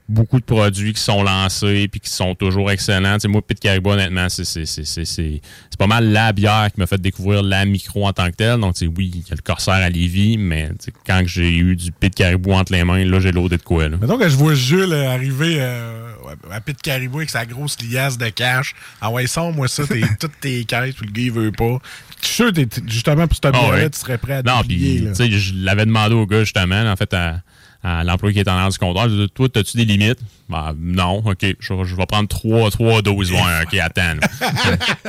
beaucoup 0.09 0.39
de 0.39 0.45
produits 0.45 0.93
qui 0.93 1.01
sont 1.01 1.21
lancés 1.21 1.87
puis 1.91 1.99
qui 1.99 2.09
sont 2.09 2.33
toujours 2.33 2.71
excellents. 2.71 3.17
Moi, 3.27 3.41
Pete 3.45 3.59
Caribou, 3.59 3.91
honnêtement, 3.91 4.27
c'est 4.29 5.41
pas 5.77 5.85
mal 5.87 6.11
la 6.11 6.33
bière 6.33 6.69
qui 6.73 6.79
m'a 6.79 6.87
fait 6.87 6.99
découvrir 6.99 7.43
la 7.43 7.65
micro 7.65 8.07
en 8.07 8.13
tant 8.13 8.31
que 8.31 8.35
telle. 8.35 8.59
Donc, 8.59 8.75
oui, 8.97 9.11
il 9.13 9.19
y 9.21 9.31
a 9.31 9.35
le 9.35 9.41
Corsaire 9.43 9.75
à 9.75 9.89
Lévis, 9.89 10.37
mais 10.39 10.69
quand 11.05 11.21
j'ai 11.25 11.55
eu 11.55 11.75
du 11.75 11.91
Pete 11.91 12.15
Caribou 12.15 12.53
entre 12.53 12.71
les 12.71 12.83
mains, 12.83 13.05
là, 13.05 13.19
j'ai 13.19 13.31
loadé 13.31 13.57
de 13.57 13.61
quoi. 13.61 13.89
Là. 13.89 13.97
Mettons 13.97 14.17
que 14.17 14.27
je 14.27 14.35
vois 14.35 14.55
Jules 14.55 14.91
euh, 14.91 15.09
arriver 15.11 15.57
euh, 15.59 16.09
à 16.51 16.59
Pit 16.61 16.81
Caribou 16.81 17.17
avec 17.17 17.29
sa 17.29 17.45
grosse 17.45 17.77
liasse 17.83 18.17
de 18.17 18.29
cash. 18.29 18.73
Ah 19.01 19.11
ouais, 19.11 19.27
sors 19.27 19.53
moi 19.53 19.67
ça, 19.67 19.85
t'es, 19.85 20.01
toutes 20.19 20.39
tes 20.41 20.63
caisses, 20.65 20.95
puis 20.95 21.05
le 21.05 21.11
gars, 21.11 21.21
il 21.21 21.31
veut 21.31 21.51
pas. 21.51 21.77
Je 22.21 22.25
suis 22.27 22.35
sûr 22.37 22.53
t'es- 22.53 22.67
justement, 22.87 23.27
pour 23.27 23.35
cette 23.35 23.53
Ah 23.53 23.69
ouais. 23.69 23.87
tu 23.89 23.99
serais 23.99 24.17
prêt 24.17 24.33
à 24.33 24.41
Non, 24.41 24.61
puis, 24.67 24.99
là. 24.99 25.11
tu 25.11 25.15
sais, 25.17 25.29
je 25.29 25.53
l'avais 25.57 25.85
demandé 25.85 26.15
au 26.15 26.25
gars, 26.25 26.39
justement, 26.43 26.81
en 26.91 26.95
fait, 26.95 27.13
à, 27.13 27.41
à 27.87 28.03
l'employé 28.03 28.33
qui 28.33 28.39
est 28.39 28.49
en 28.49 28.53
arrière 28.53 28.69
du 28.69 28.77
comptoir. 28.77 29.07
Je 29.09 29.25
dit, 29.25 29.29
Toi, 29.33 29.47
as-tu 29.55 29.77
des 29.77 29.85
limites? 29.85 30.17
Ben, 30.49 30.73
non, 30.79 31.17
OK. 31.25 31.45
Je, 31.59 31.73
je 31.83 31.95
vais 31.95 32.05
prendre 32.05 32.27
trois, 32.27 32.71
trois 32.71 33.01
doses. 33.01 33.31
Ouais, 33.31 33.39
OK, 33.63 33.75
attends. 33.79 34.15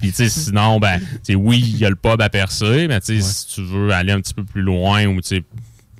Puis, 0.00 0.10
tu 0.10 0.16
sais, 0.16 0.28
sinon, 0.28 0.78
ben, 0.78 1.00
tu 1.24 1.34
oui, 1.34 1.60
il 1.60 1.78
y 1.78 1.84
a 1.84 1.90
le 1.90 1.96
pub 1.96 2.20
à 2.20 2.28
percer, 2.28 2.86
mais 2.88 3.00
tu 3.00 3.20
sais, 3.20 3.22
si 3.22 3.54
tu 3.54 3.62
veux 3.64 3.90
aller 3.90 4.12
un 4.12 4.20
petit 4.20 4.34
peu 4.34 4.44
plus 4.44 4.62
loin 4.62 5.06
ou, 5.06 5.20
tu 5.20 5.28
sais, 5.28 5.44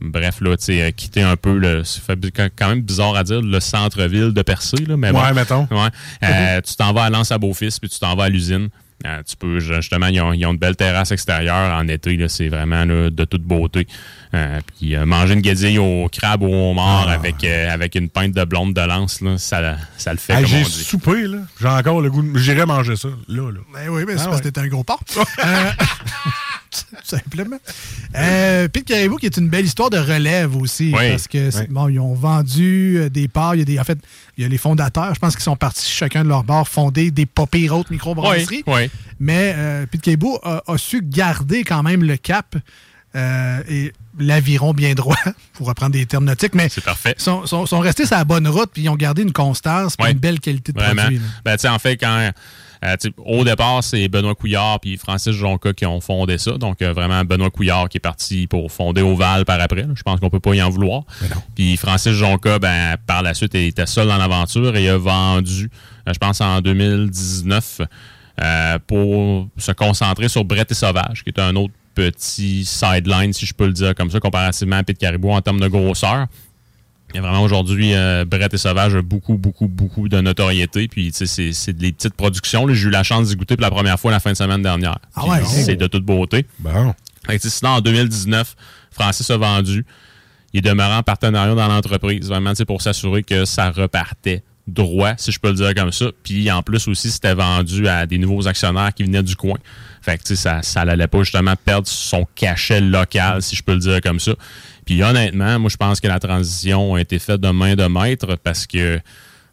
bref, 0.00 0.40
là, 0.40 0.56
tu 0.56 0.64
sais, 0.64 0.82
euh, 0.82 0.90
quitter 0.90 1.22
un 1.22 1.36
peu, 1.36 1.56
le, 1.58 1.82
bi- 2.16 2.32
quand 2.32 2.68
même 2.68 2.82
bizarre 2.82 3.16
à 3.16 3.24
dire, 3.24 3.40
le 3.40 3.60
centre-ville 3.60 4.32
de 4.32 4.42
Percé, 4.42 4.76
là, 4.86 4.96
mais 4.96 5.12
bon. 5.12 5.22
Ouais, 5.22 5.32
mettons. 5.32 5.66
Ouais. 5.70 5.88
Euh, 6.24 6.60
tu 6.64 6.74
t'en 6.76 6.92
vas 6.92 7.04
à 7.04 7.10
Lens 7.10 7.30
à 7.32 7.38
Beaufils, 7.38 7.78
puis 7.80 7.88
tu 7.88 7.98
t'en 7.98 8.14
vas 8.14 8.24
à 8.24 8.28
l'usine. 8.28 8.68
Euh, 9.04 9.20
tu 9.28 9.36
peux, 9.36 9.58
justement, 9.58 10.06
ils 10.06 10.20
ont, 10.20 10.32
ils 10.32 10.46
ont 10.46 10.54
de 10.54 10.58
belles 10.60 10.76
terrasses 10.76 11.10
extérieures 11.10 11.76
en 11.76 11.88
été, 11.88 12.16
là, 12.16 12.28
c'est 12.28 12.48
vraiment 12.48 12.84
là, 12.84 13.10
de 13.10 13.24
toute 13.24 13.42
beauté. 13.42 13.86
Euh, 14.34 14.60
puis 14.78 14.96
euh, 14.96 15.04
manger 15.04 15.34
une 15.34 15.42
guédille 15.42 15.78
au 15.78 16.08
crabe 16.10 16.42
ou 16.42 16.46
au 16.46 16.72
mort 16.72 17.06
Ah. 17.06 17.12
avec, 17.12 17.44
euh, 17.44 17.70
avec 17.70 17.94
une 17.96 18.08
pinte 18.08 18.32
de 18.32 18.44
blonde 18.44 18.72
de 18.72 18.80
lance, 18.80 19.20
là, 19.20 19.36
ça, 19.36 19.76
ça 19.98 20.12
le 20.12 20.18
fait, 20.18 20.34
comme 20.34 20.46
j'ai 20.46 20.64
soupé, 20.64 21.26
là. 21.26 21.38
J'ai 21.60 21.68
encore 21.68 22.00
le 22.00 22.10
goût 22.10 22.22
de... 22.22 22.38
J'irais 22.38 22.64
manger 22.64 22.96
ça, 22.96 23.08
là, 23.28 23.50
là. 23.50 23.60
Ben 23.74 23.88
oui, 23.90 24.04
mais 24.06 24.16
c'est 24.16 24.24
Ah 24.24 24.28
parce 24.28 24.40
que 24.40 24.48
t'es 24.48 24.60
un 24.60 24.68
gros 24.68 24.84
porc. 24.84 25.04
Euh, 25.44 25.70
Simplement. 27.04 27.58
Euh, 28.16 28.68
Pete 28.68 28.86
Caribou, 28.86 29.16
qui 29.16 29.26
est 29.26 29.36
une 29.36 29.48
belle 29.50 29.66
histoire 29.66 29.90
de 29.90 29.98
relève 29.98 30.56
aussi. 30.56 30.92
Oui. 30.96 31.10
Parce 31.10 31.28
que, 31.28 31.50
c'est- 31.50 31.60
Oui. 31.60 31.66
bon, 31.68 31.88
ils 31.88 32.00
ont 32.00 32.14
vendu 32.14 33.10
des 33.10 33.28
parts. 33.28 33.54
Il 33.54 33.58
y 33.58 33.62
a 33.62 33.64
des, 33.66 33.78
en 33.78 33.84
fait, 33.84 33.98
il 34.38 34.42
y 34.42 34.46
a 34.46 34.48
les 34.48 34.56
fondateurs, 34.56 35.14
je 35.14 35.20
pense 35.20 35.34
qu'ils 35.34 35.42
sont 35.42 35.56
partis 35.56 35.90
chacun 35.90 36.24
de 36.24 36.28
leur 36.30 36.44
bord 36.44 36.66
fonder 36.66 37.10
des 37.10 37.26
pas 37.26 37.46
pires 37.46 37.76
autres 37.76 37.92
microbrasseries. 37.92 38.64
Oui, 38.66 38.74
oui. 38.74 38.90
Mais 39.20 39.52
euh, 39.56 39.84
Pete 39.86 40.00
Caribou 40.00 40.38
a, 40.42 40.62
a 40.66 40.78
su 40.78 41.02
garder 41.04 41.62
quand 41.64 41.82
même 41.82 42.02
le 42.04 42.16
cap 42.16 42.56
euh, 43.16 43.62
et 43.68 43.92
l'aviron 44.18 44.72
bien 44.74 44.94
droit, 44.94 45.16
pour 45.54 45.66
reprendre 45.68 45.92
des 45.92 46.06
termes 46.06 46.24
nautiques. 46.24 46.54
Mais 46.54 46.68
parfait. 46.84 47.14
ils 47.18 47.22
sont, 47.22 47.46
sont- 47.46 47.66
sont 47.66 47.80
restés 47.80 48.06
sur 48.06 48.16
la 48.16 48.24
bonne 48.24 48.46
route 48.48 48.70
puis 48.72 48.82
ils 48.82 48.88
ont 48.88 48.96
gardé 48.96 49.22
une 49.22 49.32
constance 49.32 49.96
puis 49.96 50.04
Ouais. 50.06 50.12
une 50.12 50.18
belle 50.18 50.40
qualité 50.40 50.72
de 50.72 50.78
Vraiment. 50.78 51.02
produit. 51.02 51.20
Ben, 51.44 51.56
en 51.68 51.78
fait, 51.78 51.96
quand. 51.96 52.18
euh, 52.18 52.30
au 53.24 53.44
départ, 53.44 53.84
c'est 53.84 54.08
Benoît 54.08 54.34
Couillard 54.34 54.80
puis 54.80 54.96
Francis 54.96 55.32
Jonca 55.32 55.72
qui 55.72 55.86
ont 55.86 56.00
fondé 56.00 56.36
ça. 56.36 56.52
Donc, 56.58 56.82
euh, 56.82 56.92
vraiment, 56.92 57.24
Benoît 57.24 57.48
Couillard 57.50 57.88
qui 57.88 57.98
est 57.98 58.00
parti 58.00 58.48
pour 58.48 58.72
fonder 58.72 59.02
Oval 59.02 59.44
par 59.44 59.60
après. 59.60 59.86
Je 59.94 60.02
pense 60.02 60.18
qu'on 60.18 60.30
peut 60.30 60.40
pas 60.40 60.54
y 60.54 60.62
en 60.62 60.68
vouloir. 60.68 61.04
Puis 61.54 61.76
Francis 61.76 62.12
Jonca, 62.12 62.58
ben, 62.58 62.96
par 63.06 63.22
la 63.22 63.34
suite, 63.34 63.52
il 63.54 63.66
était 63.66 63.86
seul 63.86 64.08
dans 64.08 64.16
l'aventure 64.16 64.74
et 64.76 64.82
il 64.84 64.88
a 64.88 64.98
vendu, 64.98 65.70
euh, 66.08 66.12
je 66.12 66.18
pense, 66.18 66.40
en 66.40 66.60
2019 66.60 67.82
euh, 68.42 68.78
pour 68.86 69.46
se 69.58 69.72
concentrer 69.72 70.28
sur 70.28 70.44
Brett 70.44 70.70
et 70.70 70.74
Sauvage, 70.74 71.22
qui 71.22 71.30
est 71.30 71.38
un 71.40 71.54
autre 71.56 71.74
petit 71.94 72.64
sideline, 72.64 73.32
si 73.32 73.46
je 73.46 73.54
peux 73.54 73.66
le 73.66 73.72
dire 73.72 73.94
comme 73.94 74.10
ça, 74.10 74.20
comparativement 74.20 74.76
à 74.76 74.82
Pete 74.82 74.98
Caribou 74.98 75.30
en 75.30 75.40
termes 75.40 75.60
de 75.60 75.68
grosseur. 75.68 76.26
Il 77.10 77.16
y 77.16 77.18
a 77.18 77.22
vraiment 77.22 77.42
aujourd'hui, 77.42 77.94
euh, 77.94 78.24
Brett 78.24 78.54
et 78.54 78.56
Sauvage 78.58 78.94
a 78.94 79.02
beaucoup, 79.02 79.36
beaucoup, 79.36 79.68
beaucoup 79.68 80.08
de 80.08 80.18
notoriété. 80.20 80.88
Puis, 80.88 81.10
tu 81.12 81.18
sais, 81.18 81.26
c'est- 81.26 81.52
c'est 81.52 81.74
des 81.74 81.92
petites 81.92 82.14
productions. 82.14 82.66
J'ai 82.72 82.88
eu 82.88 82.90
la 82.90 83.02
chance 83.02 83.28
d'y 83.28 83.36
goûter 83.36 83.54
pour 83.56 83.62
la 83.62 83.70
première 83.70 84.00
fois 84.00 84.10
la 84.10 84.18
fin 84.20 84.32
de 84.32 84.36
semaine 84.36 84.62
dernière. 84.62 84.98
Ah 85.14 85.26
ouais, 85.26 85.44
C'est 85.44 85.76
de 85.76 85.86
toute 85.86 86.04
beauté. 86.06 86.46
Bon. 86.58 86.94
Fait 87.26 87.38
que, 87.38 87.48
sinon, 87.50 87.72
en 87.72 87.80
2019, 87.82 88.56
Francis 88.90 89.30
a 89.30 89.36
vendu. 89.36 89.84
Il 90.54 90.58
est 90.58 90.62
demeuré 90.70 90.94
en 90.94 91.02
partenariat 91.02 91.54
dans 91.54 91.68
l'entreprise, 91.68 92.28
vraiment, 92.28 92.50
tu 92.50 92.56
sais, 92.56 92.64
pour 92.64 92.80
s'assurer 92.80 93.22
que 93.22 93.44
ça 93.44 93.70
repartait 93.70 94.42
droit, 94.66 95.12
si 95.18 95.32
je 95.32 95.38
peux 95.40 95.48
le 95.48 95.54
dire 95.56 95.74
comme 95.74 95.92
ça. 95.92 96.06
Puis, 96.22 96.50
en 96.50 96.62
plus 96.62 96.88
aussi, 96.88 97.10
c'était 97.10 97.34
vendu 97.34 97.88
à 97.88 98.06
des 98.06 98.16
nouveaux 98.16 98.46
actionnaire 98.48 98.94
qui 98.94 99.02
venaient 99.02 99.22
du 99.22 99.36
coin. 99.36 99.58
Fait 100.02 100.18
que, 100.18 100.24
tu 100.24 100.36
sais, 100.36 100.42
ça, 100.42 100.62
ça 100.62 100.84
n'allait 100.84 101.06
pas 101.06 101.20
justement 101.20 101.54
perdre 101.56 101.86
son 101.86 102.26
cachet 102.34 102.80
local, 102.80 103.40
si 103.40 103.56
je 103.56 103.62
peux 103.62 103.72
le 103.72 103.78
dire 103.78 104.00
comme 104.00 104.20
ça. 104.20 104.32
Puis 104.84 105.02
honnêtement, 105.02 105.58
moi, 105.58 105.70
je 105.70 105.76
pense 105.76 106.00
que 106.00 106.08
la 106.08 106.18
transition 106.18 106.94
a 106.94 107.00
été 107.00 107.18
faite 107.18 107.40
de 107.40 107.50
main 107.50 107.76
de 107.76 107.86
maître 107.86 108.36
parce 108.42 108.66
que 108.66 109.00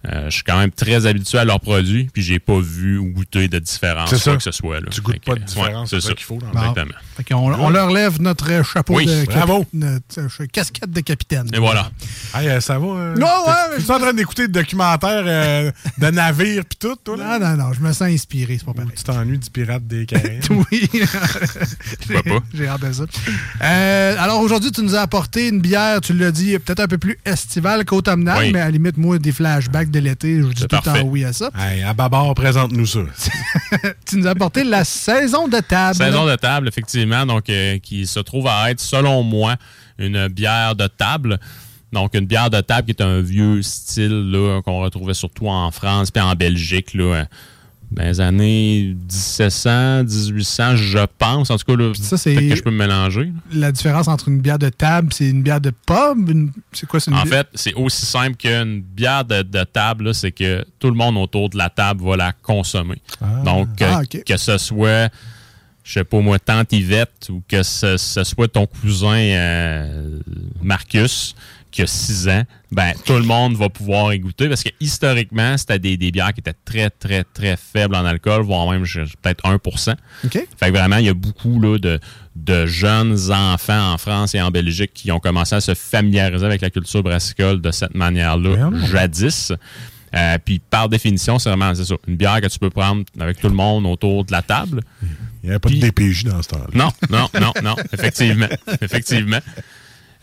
euh, 0.07 0.25
je 0.29 0.35
suis 0.35 0.43
quand 0.43 0.57
même 0.57 0.71
très 0.71 1.05
habitué 1.05 1.37
à 1.39 1.45
leurs 1.45 1.59
produits, 1.59 2.09
puis 2.13 2.21
j'ai 2.23 2.39
pas 2.39 2.59
vu 2.59 2.97
ou 2.97 3.05
goûté 3.11 3.47
de 3.49 3.59
différence, 3.59 4.09
C'est 4.09 4.17
ça. 4.17 4.31
quoi 4.31 4.37
que 4.37 4.43
ce 4.43 4.51
soit. 4.51 4.79
Là. 4.79 4.87
Tu 4.91 5.01
goûtes 5.01 5.15
Fait 5.15 5.19
pas 5.25 5.33
que, 5.35 5.39
de 5.39 5.45
différence, 5.45 5.91
ouais, 5.91 5.99
c'est 6.01 6.07
ça 6.07 6.13
qu'il 6.13 6.23
faut 6.25 6.37
dans 6.37 6.47
Bon. 6.51 6.59
Exactement. 6.59 6.95
Fait 7.17 7.23
qu'on- 7.25 7.53
on, 7.53 7.69
leur 7.69 7.89
lève 7.91 8.21
notre 8.21 8.63
chapeau 8.65 8.95
Oui, 8.95 9.05
de 9.05 9.25
bravo. 9.25 9.65
notre 9.73 10.19
euh, 10.19 10.45
casquette 10.51 10.91
de 10.91 11.01
capitaine. 11.01 11.49
Et 11.53 11.59
voilà. 11.59 11.91
Hey, 12.33 12.47
euh, 12.47 12.61
ça 12.61 12.79
va? 12.79 12.85
euh, 12.87 13.15
Non, 13.15 13.27
ouais, 13.47 13.77
Tu 13.77 13.83
es 13.85 13.91
en 13.91 13.99
train 13.99 14.13
d'écouter 14.13 14.47
des 14.47 14.53
documentaires 14.61 15.23
euh, 15.25 15.71
de 15.97 16.07
navires 16.07 16.63
pis 16.65 16.77
tout, 16.77 16.95
toi, 17.03 17.17
là? 17.17 17.37
Non, 17.39 17.49
non, 17.57 17.65
non, 17.65 17.73
je 17.73 17.81
me 17.81 17.91
sens 17.91 18.03
inspiré, 18.09 18.57
c'est 18.57 18.65
pas 18.65 18.71
Ou 18.71 18.75
pareil. 18.75 18.91
tu 18.95 19.03
t'ennuies 19.03 19.37
du 19.39 19.49
pirate 19.49 19.85
des 19.85 20.05
Caraïbes? 20.05 20.43
Oui. 20.71 20.89
J'ai 22.53 22.67
hâte 22.67 22.81
de 22.81 22.91
ça. 22.91 23.03
Euh, 23.61 24.15
alors 24.19 24.39
aujourd'hui, 24.41 24.71
tu 24.71 24.81
nous 24.81 24.95
as 24.95 25.01
apporté 25.01 25.47
une 25.49 25.59
bière, 25.61 26.01
tu 26.01 26.13
l'as 26.13 26.31
dit, 26.31 26.57
peut-être 26.59 26.79
un 26.79 26.87
peu 26.87 26.97
plus 26.97 27.17
estivale 27.25 27.85
qu'automnale, 27.85 28.37
Oui. 28.39 28.51
mais 28.53 28.59
à 28.61 28.65
la 28.65 28.71
limite, 28.71 28.97
moi, 28.97 29.19
des 29.19 29.31
flashbacks 29.31 29.88
de 29.89 30.00
l'été, 30.00 30.38
je 30.38 30.43
vous 30.43 30.53
dis 30.53 30.65
tout 30.65 30.75
le 30.75 30.81
temps 30.81 31.01
oui 31.05 31.24
à 31.24 31.34
ça. 31.34 31.50
hey, 31.58 31.84
à 31.84 31.93
Babar, 31.93 32.34
présente-nous 32.34 32.86
ça. 32.86 33.00
Tu 34.05 34.17
nous 34.17 34.27
as 34.27 34.31
apporté 34.31 34.63
la 34.63 34.84
saison 34.84 35.48
de 35.48 35.60
table. 35.60 35.96
Saison 35.96 36.25
de 36.25 36.36
table, 36.36 36.67
effectivement, 36.67 37.25
donc 37.25 37.50
euh, 37.50 37.77
qui 37.79 38.08
se 38.08 38.19
trouve 38.19 38.48
à 38.48 38.72
être, 38.72 38.79
selon 38.79 39.24
moi, 39.24 39.55
une 39.98 40.27
bière 40.27 40.75
de 40.75 40.88
table. 40.88 41.39
Donc, 41.91 42.13
une 42.13 42.25
bière 42.25 42.50
de 42.50 42.62
table 42.62 42.86
qui 42.86 42.91
est 42.91 43.01
un 43.01 43.22
vieux 43.22 43.62
style 43.62 44.31
qu'on 44.63 44.79
retrouvait 44.79 45.13
surtout 45.15 45.48
en 45.48 45.72
France 45.72 46.12
puis 46.12 46.22
en 46.22 46.36
Belgique 46.36 46.93
là, 46.93 47.25
dans 47.91 48.03
les 48.03 48.22
années 48.22 48.96
1700, 49.10 50.03
1800, 50.03 50.75
je 50.75 51.00
pense. 51.17 51.50
En 51.50 51.58
tout 51.58 51.65
cas, 51.65 51.81
là, 51.84 51.91
ça, 51.96 52.17
c'est- 52.17 52.36
que 52.36 52.55
je 52.55 52.62
peux 52.62 52.69
me 52.72 52.77
mélanger. 52.77 53.31
La 53.51 53.72
différence 53.72 54.08
entre 54.08 54.27
une 54.29 54.39
bière 54.41 54.60
de 54.60 54.69
table, 54.69 55.12
c'est 55.12 55.29
une 55.29 55.41
bière 55.41 55.60
de 55.62 55.72
pub? 55.72 56.29
une- 56.29 56.51
C'est 56.72 56.88
quoi, 56.88 57.00
une 57.08 57.15
En 57.15 57.25
fait, 57.25 57.48
c'est 57.55 57.74
aussi 57.74 58.05
simple 58.05 58.36
qu'une 58.38 58.81
bière 58.81 59.25
de, 59.25 59.41
de 59.41 59.63
table, 59.63 60.13
c'est 60.13 60.31
que 60.31 60.63
tout 60.77 60.89
le 60.89 60.96
monde 60.96 61.17
autour 61.17 61.50
de 61.50 61.58
la 61.58 61.69
table 61.69 62.03
va 62.03 62.15
la 62.15 62.31
consommer. 62.31 63.01
Donc, 63.43 63.69
Ah, 63.81 64.00
euh, 64.00 64.01
ok. 64.03 64.24
que 64.24 64.38
ce 64.38 64.58
soit, 64.60 65.10
je 65.84 65.93
sais 65.93 66.03
pas 66.03 66.19
moi, 66.19 66.38
tante 66.38 66.72
Yvette 66.72 67.27
ou 67.31 67.41
que 67.48 67.63
ce, 67.63 67.98
ce 67.98 68.24
soit 68.24 68.48
ton 68.48 68.67
cousin 68.67 69.17
euh, 69.17 70.19
Marcus 70.62 71.36
qui 71.71 71.81
a 71.81 71.88
6 71.88 72.29
ans, 72.29 72.43
ben 72.71 72.93
tout 73.05 73.13
le 73.13 73.23
monde 73.23 73.55
va 73.55 73.69
pouvoir 73.69 74.13
y 74.13 74.19
goûter 74.19 74.47
parce 74.47 74.63
que 74.63 74.69
historiquement, 74.79 75.57
c'était 75.57 75.79
des, 75.79 75.97
des 75.97 76.11
bières 76.11 76.33
qui 76.33 76.39
étaient 76.39 76.55
très, 76.65 76.89
très, 76.89 77.23
très 77.23 77.57
faibles 77.57 77.95
en 77.95 78.05
alcool, 78.05 78.41
voire 78.41 78.69
même 78.69 78.83
peut-être 78.83 79.43
1% 79.43 79.95
OK. 80.25 80.31
fait 80.31 80.47
que 80.59 80.69
vraiment, 80.71 80.97
il 80.97 81.05
y 81.05 81.09
a 81.09 81.13
beaucoup 81.13 81.59
là, 81.59 81.77
de, 81.77 81.99
de 82.35 82.65
jeunes 82.65 83.31
enfants 83.31 83.93
en 83.93 83.97
France 83.97 84.35
et 84.35 84.41
en 84.41 84.51
Belgique 84.51 84.91
qui 84.93 85.11
ont 85.11 85.19
commencé 85.19 85.55
à 85.55 85.61
se 85.61 85.73
familiariser 85.73 86.45
avec 86.45 86.61
la 86.61 86.69
culture 86.69 87.03
brassicole 87.03 87.61
de 87.61 87.71
cette 87.71 87.95
manière-là, 87.95 88.71
jadis. 88.91 89.51
Euh, 90.15 90.38
puis 90.43 90.59
par 90.59 90.89
définition, 90.89 91.38
c'est 91.38 91.49
vraiment 91.49 91.73
c'est 91.75 91.85
ça, 91.85 91.95
une 92.07 92.15
bière 92.15 92.41
que 92.41 92.47
tu 92.47 92.57
peux 92.57 92.71
prendre 92.71 93.03
avec 93.19 93.39
tout 93.39 93.47
le 93.47 93.53
monde 93.53 93.85
autour 93.85 94.25
de 94.25 94.31
la 94.31 94.41
table. 94.41 94.81
Il 95.43 95.45
n'y 95.45 95.49
avait 95.51 95.59
pas 95.59 95.69
de 95.69 95.75
DPJ 95.75 96.25
dans 96.25 96.41
ce 96.41 96.49
temps-là. 96.49 96.67
Non, 96.73 96.89
non, 97.09 97.29
non, 97.39 97.53
non, 97.63 97.75
effectivement. 97.93 98.47
effectivement. 98.81 99.39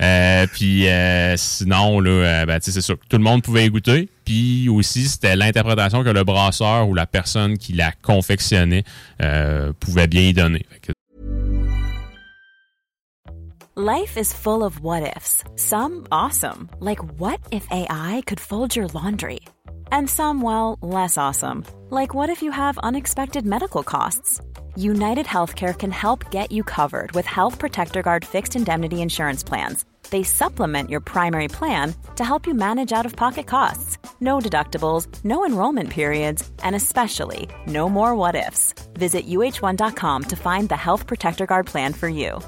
Euh, 0.02 0.46
puis 0.52 0.88
euh, 0.88 1.36
sinon, 1.36 2.00
là, 2.00 2.10
euh, 2.10 2.46
ben, 2.46 2.58
c'est 2.60 2.80
sûr 2.80 2.98
que 2.98 3.06
tout 3.08 3.16
le 3.16 3.22
monde 3.22 3.42
pouvait 3.42 3.66
y 3.66 3.70
goûter. 3.70 4.08
Puis 4.24 4.68
aussi, 4.68 5.08
c'était 5.08 5.36
l'interprétation 5.36 6.04
que 6.04 6.10
le 6.10 6.24
brasseur 6.24 6.88
ou 6.88 6.94
la 6.94 7.06
personne 7.06 7.56
qui 7.58 7.72
l'a 7.72 7.92
confectionné 8.02 8.84
euh, 9.22 9.72
pouvait 9.78 10.06
bien 10.06 10.22
y 10.22 10.32
donner. 10.32 10.66
Life 13.78 14.16
is 14.16 14.32
full 14.32 14.62
of 14.62 14.80
what 14.80 15.02
ifs. 15.02 15.44
Some 15.56 16.06
awesome, 16.10 16.70
like 16.80 16.98
what 17.18 17.38
if 17.52 17.66
AI 17.70 18.22
could 18.26 18.40
fold 18.40 18.74
your 18.74 18.86
laundry? 18.94 19.40
And 19.92 20.08
some, 20.08 20.40
well, 20.40 20.78
less 20.80 21.18
awesome, 21.18 21.62
like 21.90 22.14
what 22.14 22.30
if 22.30 22.42
you 22.42 22.50
have 22.52 22.78
unexpected 22.78 23.44
medical 23.44 23.82
costs? 23.82 24.40
United 24.76 25.26
Healthcare 25.26 25.76
can 25.76 25.90
help 25.90 26.30
get 26.30 26.52
you 26.52 26.62
covered 26.62 27.12
with 27.12 27.26
Health 27.26 27.58
Protector 27.58 28.02
Guard 28.02 28.24
fixed 28.24 28.56
indemnity 28.56 29.02
insurance 29.02 29.42
plans. 29.42 29.84
They 30.10 30.22
supplement 30.22 30.90
your 30.90 31.00
primary 31.00 31.48
plan 31.48 31.94
to 32.16 32.24
help 32.24 32.46
you 32.46 32.54
manage 32.54 32.92
out 32.92 33.06
of 33.06 33.16
pocket 33.16 33.46
costs. 33.46 33.98
No 34.20 34.38
deductibles, 34.38 35.08
no 35.24 35.44
enrollment 35.44 35.90
periods, 35.90 36.48
and 36.62 36.76
especially 36.76 37.48
no 37.66 37.88
more 37.88 38.14
what 38.14 38.34
ifs. 38.34 38.74
Visit 38.94 39.26
uh1.com 39.26 40.24
to 40.24 40.36
find 40.36 40.68
the 40.68 40.76
Health 40.76 41.06
Protector 41.06 41.46
Guard 41.46 41.66
plan 41.66 41.92
for 41.92 42.08
you. 42.08 42.38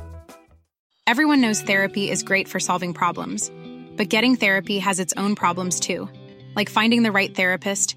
Everyone 1.07 1.41
knows 1.41 1.63
therapy 1.63 2.11
is 2.11 2.23
great 2.23 2.49
for 2.49 2.61
solving 2.61 2.93
problems, 2.93 3.51
but 3.97 4.11
getting 4.11 4.37
therapy 4.37 4.79
has 4.79 5.01
its 5.01 5.15
own 5.17 5.35
problems 5.35 5.81
too, 5.81 6.09
like 6.55 6.69
finding 6.69 7.03
the 7.03 7.13
right 7.13 7.35
therapist, 7.35 7.97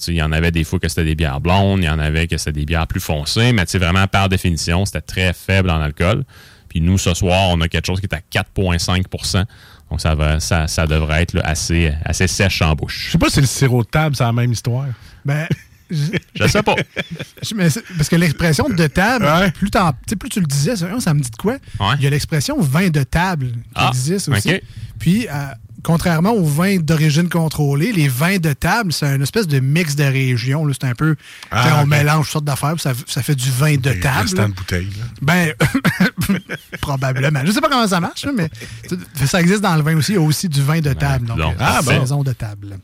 Sais, 0.00 0.12
Il 0.12 0.16
y 0.16 0.22
en 0.22 0.32
avait 0.32 0.50
des 0.50 0.64
fois 0.64 0.78
que 0.78 0.88
c'était 0.88 1.04
des 1.04 1.14
bières 1.14 1.40
blondes, 1.40 1.80
il 1.80 1.86
y 1.86 1.88
en 1.88 1.98
avait 1.98 2.26
que 2.26 2.36
c'était 2.38 2.52
des 2.52 2.64
bières 2.66 2.86
plus 2.86 3.00
foncées, 3.00 3.52
mais 3.52 3.64
sais, 3.66 3.78
vraiment, 3.78 4.06
par 4.06 4.28
définition, 4.28 4.84
c'était 4.86 5.00
très 5.00 5.32
faible 5.32 5.70
en 5.70 5.80
alcool. 5.80 6.24
Puis 6.68 6.80
nous, 6.80 6.98
ce 6.98 7.14
soir, 7.14 7.48
on 7.50 7.60
a 7.62 7.68
quelque 7.68 7.86
chose 7.86 8.00
qui 8.00 8.06
est 8.06 8.14
à 8.14 8.20
4,5% 8.30 9.44
Donc, 9.90 10.00
ça, 10.00 10.14
va, 10.14 10.38
ça, 10.40 10.66
ça 10.68 10.86
devrait 10.86 11.22
être 11.22 11.32
là, 11.34 11.42
assez, 11.44 11.92
assez 12.04 12.26
sèche 12.26 12.60
en 12.62 12.70
Je 12.70 12.74
bouche. 12.74 13.08
sais 13.12 13.18
pas 13.18 13.30
si 13.30 13.40
le 13.40 13.46
sirop 13.46 13.82
de 13.84 13.88
table, 13.88 14.14
c'est 14.16 14.24
la 14.24 14.32
même 14.32 14.52
histoire. 14.52 14.86
Ben, 15.24 15.46
Je 15.90 16.46
sais 16.46 16.62
pas. 16.62 16.74
Je- 17.42 17.54
mais 17.54 17.70
c'est- 17.70 17.82
parce 17.96 18.10
que 18.10 18.16
l'expression 18.16 18.68
de 18.68 18.86
table, 18.88 19.24
Ouais. 19.24 19.50
plus, 19.52 19.70
sais, 20.06 20.16
plus 20.16 20.28
tu 20.28 20.40
le 20.40 20.46
disais, 20.46 20.76
ça, 20.76 20.88
ça 21.00 21.14
me 21.14 21.20
dit 21.20 21.30
de 21.30 21.36
quoi? 21.36 21.54
Ouais. 21.80 21.94
Il 21.98 22.04
y 22.04 22.06
a 22.06 22.10
l'expression 22.10 22.60
vin 22.60 22.90
de 22.90 23.02
table 23.02 23.52
qui 23.52 23.58
Ah, 23.74 23.88
existe 23.88 24.28
aussi. 24.28 24.60
Puis, 24.98 25.26
euh, 25.26 25.32
contrairement 25.82 26.32
aux 26.32 26.44
vins 26.44 26.76
d'origine 26.76 27.28
contrôlée, 27.28 27.92
les 27.92 28.08
vins 28.08 28.38
de 28.38 28.52
table, 28.52 28.92
c'est 28.92 29.06
une 29.06 29.22
espèce 29.22 29.46
de 29.46 29.60
mix 29.60 29.96
de 29.96 30.04
régions. 30.04 30.66
C'est 30.72 30.84
un 30.86 30.94
peu. 30.94 31.16
Ah, 31.50 31.80
on 31.82 31.86
mélange 31.86 32.26
toutes 32.26 32.32
sortes 32.32 32.44
d'affaires, 32.44 32.74
ça, 32.78 32.92
ça 33.06 33.22
fait 33.22 33.34
du 33.34 33.50
vin 33.50 33.76
de 33.76 33.92
table. 33.92 34.22
restants 34.22 34.42
là. 34.42 34.48
de 34.48 34.52
bouteilles. 34.52 34.90
là. 34.98 35.04
Ben, 35.22 35.54
probablement. 36.80 37.40
Je 37.44 37.52
sais 37.52 37.60
pas 37.60 37.68
comment 37.68 37.88
ça 37.88 38.00
marche, 38.00 38.26
mais 38.34 38.50
ça 39.26 39.40
existe 39.40 39.60
dans 39.60 39.76
le 39.76 39.82
vin 39.82 39.96
aussi. 39.96 40.12
Il 40.12 40.16
y 40.16 40.18
a 40.18 40.22
aussi 40.22 40.48
du 40.48 40.62
vin 40.62 40.80
de 40.80 40.92
table. 40.92 41.26
Donc, 41.26 41.38
donc, 41.38 41.54
euh, 41.54 41.58
ah, 41.60 41.80
bon. 41.82 41.90
saison 41.90 42.22
de 42.22 42.32
table. 42.32 42.78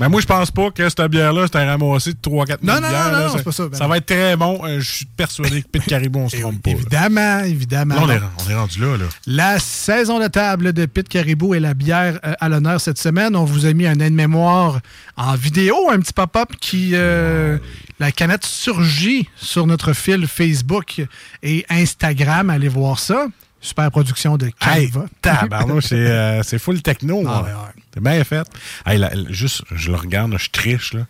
Mais 0.00 0.08
moi, 0.08 0.20
je 0.20 0.26
pense 0.26 0.50
pas 0.50 0.70
que 0.70 0.88
cette 0.88 1.00
bière-là, 1.02 1.46
c'est 1.50 1.56
un 1.58 1.66
ramassé 1.66 2.12
de 2.12 2.18
3-4 2.18 2.58
Non, 2.62 2.74
non, 2.74 2.80
bières, 2.80 3.12
non, 3.12 3.18
non, 3.26 3.32
c'est 3.36 3.42
pas 3.42 3.52
ça, 3.52 3.68
ben 3.68 3.78
non. 3.80 3.88
va 3.88 3.96
être 3.96 4.06
très 4.06 4.36
bon. 4.36 4.60
Euh, 4.64 4.80
je 4.80 4.90
suis 4.90 5.04
persuadé 5.06 5.62
que 5.62 5.68
Pete 5.68 5.84
Caribou, 5.86 6.18
on 6.20 6.28
se 6.28 6.36
trompe 6.36 6.62
pas. 6.62 6.70
là. 6.70 6.76
Évidemment, 6.76 7.38
évidemment. 7.40 7.94
Là, 7.94 8.00
on 8.04 8.10
est, 8.10 8.20
on 8.46 8.50
est 8.50 8.54
rendu 8.54 8.80
là. 8.80 8.96
là. 8.96 9.04
La 9.26 9.58
saison 9.58 10.18
de 10.20 10.26
table 10.28 10.72
de 10.72 10.86
Pit 10.86 11.08
Caribou 11.08 11.54
et 11.54 11.60
la 11.60 11.74
bière 11.74 12.18
euh, 12.24 12.34
à 12.40 12.48
l'honneur 12.48 12.80
cette 12.80 12.98
semaine. 12.98 13.34
On 13.36 13.44
vous 13.44 13.66
a 13.66 13.72
mis 13.72 13.86
un 13.86 13.98
aide-mémoire 14.00 14.80
en 15.16 15.34
vidéo, 15.34 15.76
un 15.90 15.98
petit 16.00 16.12
pop-up 16.12 16.50
qui. 16.60 16.90
euh, 16.94 17.58
la 17.98 18.12
canette 18.12 18.44
surgit 18.44 19.26
sur 19.36 19.66
notre 19.66 19.94
fil 19.94 20.26
Facebook 20.26 21.00
et 21.42 21.64
Instagram. 21.70 22.50
Allez 22.50 22.68
voir 22.68 22.98
ça. 22.98 23.26
Super 23.66 23.90
production 23.90 24.36
de 24.36 24.50
Hey, 24.60 24.90
Canva. 24.90 25.80
c'est 25.82 25.94
euh, 25.94 26.42
c'est 26.44 26.58
full 26.60 26.82
techno. 26.82 27.24
Ah, 27.26 27.38
hein. 27.38 27.42
ouais, 27.42 27.48
ouais. 27.52 27.82
C'est 27.92 28.00
bien 28.02 28.22
fait. 28.24 28.46
Hey, 28.86 28.96
la- 28.98 29.12
la- 29.12 29.32
juste, 29.32 29.62
je 29.74 29.90
le 29.90 29.96
regarde, 29.96 30.30
là, 30.32 30.38
je 30.38 30.50
triche. 30.50 30.92
Là. 30.94 31.00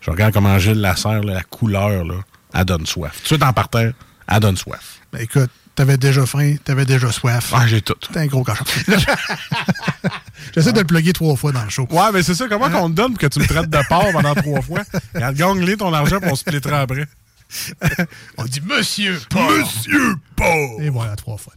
Je 0.00 0.10
regarde 0.10 0.32
comment 0.32 0.58
Gilles 0.58 0.80
Lasserre, 0.80 1.22
là, 1.22 1.34
la 1.34 1.42
couleur, 1.42 2.04
là, 2.04 2.14
elle 2.54 2.64
donne 2.64 2.86
soif. 2.86 3.12
Tout 3.16 3.22
de 3.22 3.26
suite 3.26 3.42
en 3.42 3.52
parterre, 3.52 3.92
elle 4.28 4.40
donne 4.40 4.56
soif. 4.56 5.00
Ben, 5.12 5.20
écoute, 5.20 5.50
t'avais 5.74 5.98
déjà 5.98 6.24
faim, 6.24 6.56
t'avais 6.64 6.86
déjà 6.86 7.12
soif. 7.12 7.52
Ah, 7.54 7.66
j'ai 7.66 7.82
tout. 7.82 7.94
T'es 8.12 8.20
un 8.20 8.26
gros 8.26 8.42
cochon. 8.44 8.64
J'essaie 10.54 10.72
de 10.72 10.80
le 10.80 10.86
plugger 10.86 11.12
trois 11.12 11.36
fois 11.36 11.52
dans 11.52 11.64
le 11.64 11.70
show. 11.70 11.86
Ouais, 11.90 12.12
mais 12.14 12.22
c'est 12.22 12.34
ça. 12.34 12.46
Comment 12.48 12.70
qu'on 12.70 12.88
te 12.88 12.94
donne 12.94 13.12
pour 13.12 13.18
que 13.18 13.26
tu 13.26 13.40
me 13.40 13.46
traites 13.46 13.68
de 13.68 13.78
porc 13.88 14.10
pendant 14.12 14.34
trois 14.34 14.62
fois? 14.62 14.80
Regarde, 15.14 15.36
gagne 15.36 15.76
ton 15.76 15.92
argent 15.92 16.18
pour 16.20 16.32
on 16.32 16.34
se 16.34 16.40
splittera 16.40 16.80
après. 16.80 17.06
On 18.38 18.44
dit 18.44 18.60
Monsieur 18.60 19.20
Paul. 19.30 19.60
Monsieur 19.60 20.16
Paul! 20.34 20.82
Et 20.82 20.88
voilà, 20.88 21.14
trois 21.14 21.36
fois. 21.36 21.52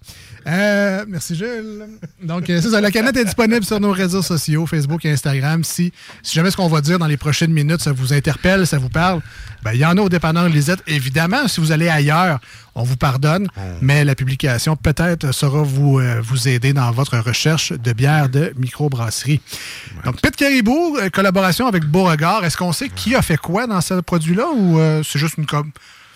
Euh, 0.50 1.06
merci, 1.08 1.36
Jules. 1.36 1.86
Donc, 2.24 2.50
euh, 2.50 2.60
ça. 2.60 2.82
La 2.82 2.90
canette 2.90 3.16
est 3.18 3.26
disponible 3.26 3.64
sur 3.64 3.80
nos 3.80 3.92
réseaux 3.92 4.24
sociaux, 4.24 4.66
Facebook 4.66 5.06
et 5.06 5.12
Instagram. 5.12 5.64
Si, 5.64 5.94
si 6.24 6.36
jamais 6.36 6.50
ce 6.50 6.58
qu'on 6.58 6.68
va 6.68 6.82
dire 6.82 6.98
dans 6.98 7.06
les 7.06 7.18
prochaines 7.18 7.52
minutes, 7.52 7.82
ça 7.82 7.92
vous 7.92 8.14
interpelle, 8.14 8.66
ça 8.66 8.80
vous 8.80 8.90
parle, 8.90 9.22
ben, 9.62 9.74
il 9.74 9.80
y 9.80 9.86
en 9.86 9.96
a 9.98 10.02
au 10.02 10.10
dépanneur 10.10 10.50
Lisette. 10.50 10.80
Évidemment, 10.88 11.48
si 11.48 11.60
vous 11.60 11.72
allez 11.72 11.88
ailleurs, 11.88 12.40
on 12.74 12.82
vous 12.84 12.96
pardonne, 12.98 13.48
mais 13.82 14.04
la 14.06 14.16
publication 14.16 14.76
peut-être 14.76 15.32
saura 15.34 15.62
vous, 15.62 16.00
euh, 16.00 16.20
vous 16.22 16.48
aider 16.48 16.74
dans 16.74 16.90
votre 16.92 17.18
recherche 17.20 17.72
de 17.74 17.94
bière 17.94 18.30
de 18.30 18.52
microbrasserie. 18.58 19.42
Donc, 20.06 20.20
Pit 20.22 20.36
Caribou, 20.36 20.98
euh, 20.98 21.10
collaboration 21.10 21.68
avec 21.68 21.84
Beauregard. 21.86 22.44
Est-ce 22.44 22.58
qu'on 22.58 22.72
sait 22.74 22.90
qui 22.90 23.14
a 23.16 23.22
fait 23.22 23.38
quoi 23.38 23.68
dans 23.68 23.82
ce 23.82 23.96
produit-là 23.96 24.48
ou 24.56 24.80
c'est 25.04 25.20
juste 25.20 25.36
une 25.38 25.46
com? 25.46 25.70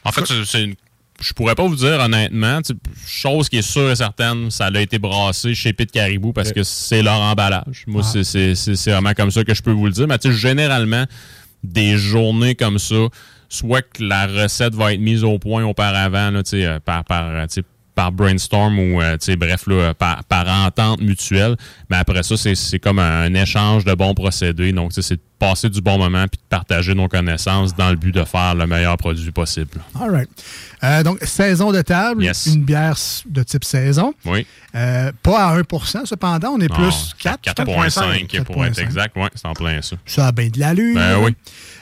En 0.05 0.11
fait, 0.11 0.25
c'est 0.45 0.63
une- 0.63 0.75
je 1.21 1.33
pourrais 1.33 1.55
pas 1.55 1.65
vous 1.67 1.75
dire 1.75 1.99
honnêtement. 1.99 2.59
Chose 3.07 3.49
qui 3.49 3.57
est 3.57 3.61
sûre 3.61 3.91
et 3.91 3.95
certaine, 3.95 4.49
ça 4.51 4.67
a 4.73 4.79
été 4.81 4.99
brassé 4.99 5.53
chez 5.55 5.73
Pit 5.73 5.91
Caribou 5.91 6.33
parce 6.33 6.51
que 6.51 6.63
c'est 6.63 7.01
leur 7.01 7.19
emballage. 7.19 7.83
Moi, 7.87 8.03
c'est- 8.03 8.91
vraiment 8.91 9.13
comme 9.13 9.31
ça 9.31 9.43
que 9.43 9.53
je 9.53 9.61
peux 9.61 9.71
vous 9.71 9.85
le 9.85 9.91
dire. 9.91 10.07
Mais 10.07 10.17
généralement, 10.31 11.05
des 11.63 11.97
journées 11.97 12.55
comme 12.55 12.79
ça, 12.79 13.07
soit 13.49 13.81
que 13.81 14.03
la 14.03 14.25
recette 14.27 14.73
va 14.73 14.93
être 14.93 14.99
mise 14.99 15.23
au 15.23 15.37
point 15.39 15.63
auparavant 15.63 16.31
là, 16.31 16.41
euh, 16.53 16.79
par, 16.79 17.03
par, 17.05 17.25
euh, 17.29 17.45
par 17.95 18.11
brainstorm 18.11 18.79
ou 18.79 19.01
euh, 19.01 19.17
bref 19.37 19.67
là, 19.67 19.93
par, 19.93 20.23
par 20.23 20.47
entente 20.47 21.01
mutuelle. 21.01 21.55
Mais 21.89 21.97
après 21.97 22.23
ça, 22.23 22.35
c'est- 22.37 22.79
comme 22.79 22.99
un, 22.99 23.33
échange 23.35 23.85
de 23.85 23.93
bons 23.93 24.13
procédés. 24.15 24.71
Donc, 24.71 24.91
c'est 24.93 25.19
passer 25.47 25.69
du 25.69 25.81
bon 25.81 25.97
moment 25.97 26.25
puis 26.27 26.37
de 26.41 26.47
partager 26.49 26.93
nos 26.95 27.07
connaissances 27.09 27.75
dans 27.75 27.89
le 27.89 27.95
but 27.97 28.13
de 28.13 28.23
faire 28.23 28.55
le 28.55 28.65
meilleur 28.65 28.95
produit 28.97 29.31
possible. 29.31 29.81
All 29.99 30.09
right. 30.09 30.29
Euh, 30.83 31.03
donc, 31.03 31.19
saison 31.23 31.71
de 31.71 31.81
table, 31.81 32.23
Yes. 32.23 32.45
une 32.47 32.63
bière 32.63 32.95
de 33.25 33.43
type 33.43 33.63
saison. 33.65 34.13
Oui. 34.25 34.45
Euh, 34.75 35.11
pas 35.21 35.47
à 35.49 35.57
1% 35.57 36.05
cependant, 36.05 36.49
on 36.51 36.59
est 36.61 36.69
Non, 36.69 36.75
plus 36.75 37.13
4. 37.19 37.41
4.5 37.41 38.43
pour 38.43 38.63
être 38.65 38.75
4.5. 38.77 38.79
exact. 38.81 39.15
Oui, 39.17 39.27
c'est 39.35 39.45
en 39.45 39.53
plein 39.53 39.81
ça. 39.81 39.95
Ça 40.05 40.27
a 40.27 40.31
bien 40.31 40.47
de 40.47 40.59
l'allure. 40.59 40.95
Ben 40.95 41.17
oui. 41.21 41.35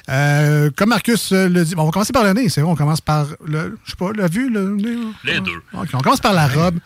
Euh, 0.10 0.70
comme 0.76 0.90
Marcus 0.90 1.32
le 1.32 1.64
dit, 1.64 1.76
bon, 1.76 1.84
on 1.84 1.86
va 1.86 1.92
commencer 1.92 2.14
par 2.14 2.24
le 2.24 2.34
nez, 2.34 2.50
c'est 2.50 2.62
vrai, 2.62 2.72
on 2.72 2.76
commence 2.76 3.02
par 3.02 3.28
le, 3.46 3.78
je 3.86 3.92
sais 3.92 3.96
pas, 3.98 4.12
la 4.16 4.28
vue, 4.28 4.50
le 4.50 4.76
nez. 4.76 4.98
Les 5.24 5.40
deux. 5.40 5.62
OK, 5.74 5.88
on 5.94 6.00
commence 6.00 6.20
par 6.20 6.34
la 6.34 6.48
robe. 6.48 6.80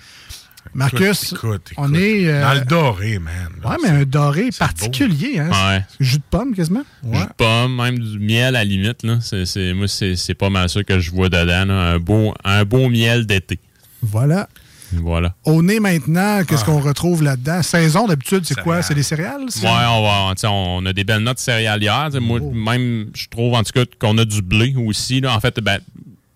Marcus, 0.74 1.32
Écoute, 1.34 1.38
écoute, 1.44 1.72
on 1.78 1.94
écoute. 1.94 2.00
est... 2.04 2.28
euh, 2.28 2.42
Dans 2.42 2.54
le 2.60 2.66
doré, 2.66 3.20
man. 3.20 3.34
là. 3.64 3.70
ouais, 3.72 3.78
mais 3.84 3.90
un 3.90 4.04
doré 4.04 4.50
particulier, 4.58 5.40
hein? 5.40 5.50
Ouais. 5.52 5.84
c'est 5.98 6.04
Jus 6.06 6.18
de 6.18 6.24
pomme, 6.30 6.54
quasiment? 6.54 6.84
Jus 7.04 7.20
de 7.20 7.34
pomme, 7.38 7.76
même 7.78 7.98
du 8.00 8.20
miel 8.20 8.48
à 8.56 8.60
la 8.60 8.64
limite. 8.66 9.04
Là. 9.04 9.20
C'est, 9.22 9.46
c'est- 9.46 9.74
moi, 9.74 9.88
c'est, 9.88 10.16
c'est 10.16 10.34
pas 10.34 10.50
mal 10.50 10.68
ça 10.70 10.84
que 10.84 11.00
je 11.00 11.12
vois 11.12 11.30
dedans. 11.30 11.66
là. 11.66 11.92
Un, 11.94 12.00
beau, 12.00 12.34
un 12.44 12.66
beau 12.66 12.90
miel 12.90 13.26
d'été. 13.26 13.60
Voilà. 14.02 14.50
Voilà. 14.94 15.34
Au 15.46 15.62
nez 15.64 15.80
maintenant, 15.80 16.44
qu'est-ce 16.48 16.62
Ah. 16.62 16.66
qu'on 16.68 16.80
retrouve 16.80 17.24
là-dedans? 17.24 17.62
Saison, 17.64 18.08
d'habitude, 18.08 18.46
c'est 18.46 18.60
quoi? 18.62 18.82
C'est 18.82 18.94
des 18.94 19.04
céréales? 19.04 19.42
Ouais, 19.46 19.50
ça? 19.52 19.92
on, 19.92 20.04
va, 20.04 20.34
on 20.52 20.86
a 20.86 20.94
des 20.94 21.04
belles 21.04 21.24
notes 21.24 21.40
céréalières. 21.40 22.10
Sais, 22.12 22.20
Moi, 22.20 22.40
Oh. 22.42 22.52
même, 22.52 23.08
je 23.14 23.28
trouve 23.28 23.54
en 23.56 23.64
tout 23.64 23.72
cas 23.74 23.84
qu'on 24.00 24.18
a 24.18 24.26
du 24.26 24.42
blé 24.42 24.74
aussi. 24.78 25.22
Là. 25.22 25.36
En 25.36 25.40
fait, 25.40 25.60
ben, 25.60 25.80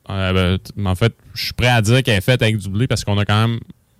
euh, 0.10 0.58
ben, 0.76 0.88
en 0.88 0.96
fait, 0.96 1.14
je 1.36 1.44
suis 1.46 1.54
prêt 1.54 1.68
à 1.68 1.82
dire 1.82 2.02
qu'elle 2.04 2.18
est 2.18 2.22
faite 2.22 2.42
avec 2.42 2.58
du 2.58 2.70
blé 2.70 2.88
parce 2.88 3.04
qu'on 3.06 3.18
a 3.20 3.26
quand 3.26 3.48
même 3.48 3.60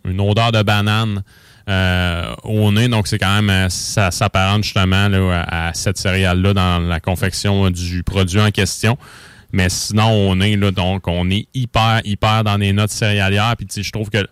une 0.10 0.22
odeur 0.22 0.52
de 0.52 0.62
banane 0.62 1.24
euh, 1.70 2.34
au 2.44 2.72
nez. 2.72 2.88
Donc, 2.88 3.08
c'est 3.08 3.20
quand 3.20 3.36
même, 3.42 3.50
euh, 3.50 3.70
ça 3.70 4.12
s'apparente 4.12 4.64
justement 4.64 5.08
là, 5.08 5.46
à, 5.48 5.74
cette 5.74 5.98
céréale-là 5.98 6.54
dans 6.54 6.80
la 6.80 7.00
confection 7.00 7.70
du 7.70 8.04
produit 8.04 8.42
en 8.42 8.52
question. 8.52 8.98
Mais 9.52 9.70
sinon, 9.70 10.10
on 10.10 10.40
est 10.42 10.56
là, 10.56 10.72
donc, 10.72 11.08
on 11.08 11.30
est 11.30 11.48
hyper, 11.54 12.02
hyper 12.04 12.44
dans 12.44 12.58
les 12.58 12.74
notes 12.74 12.92
céréalières. 12.92 13.56
Puis, 13.58 13.66
tu 13.66 13.76
sais, 13.76 13.84
je 13.84 13.92
trouve 13.92 14.10
que 14.10 14.28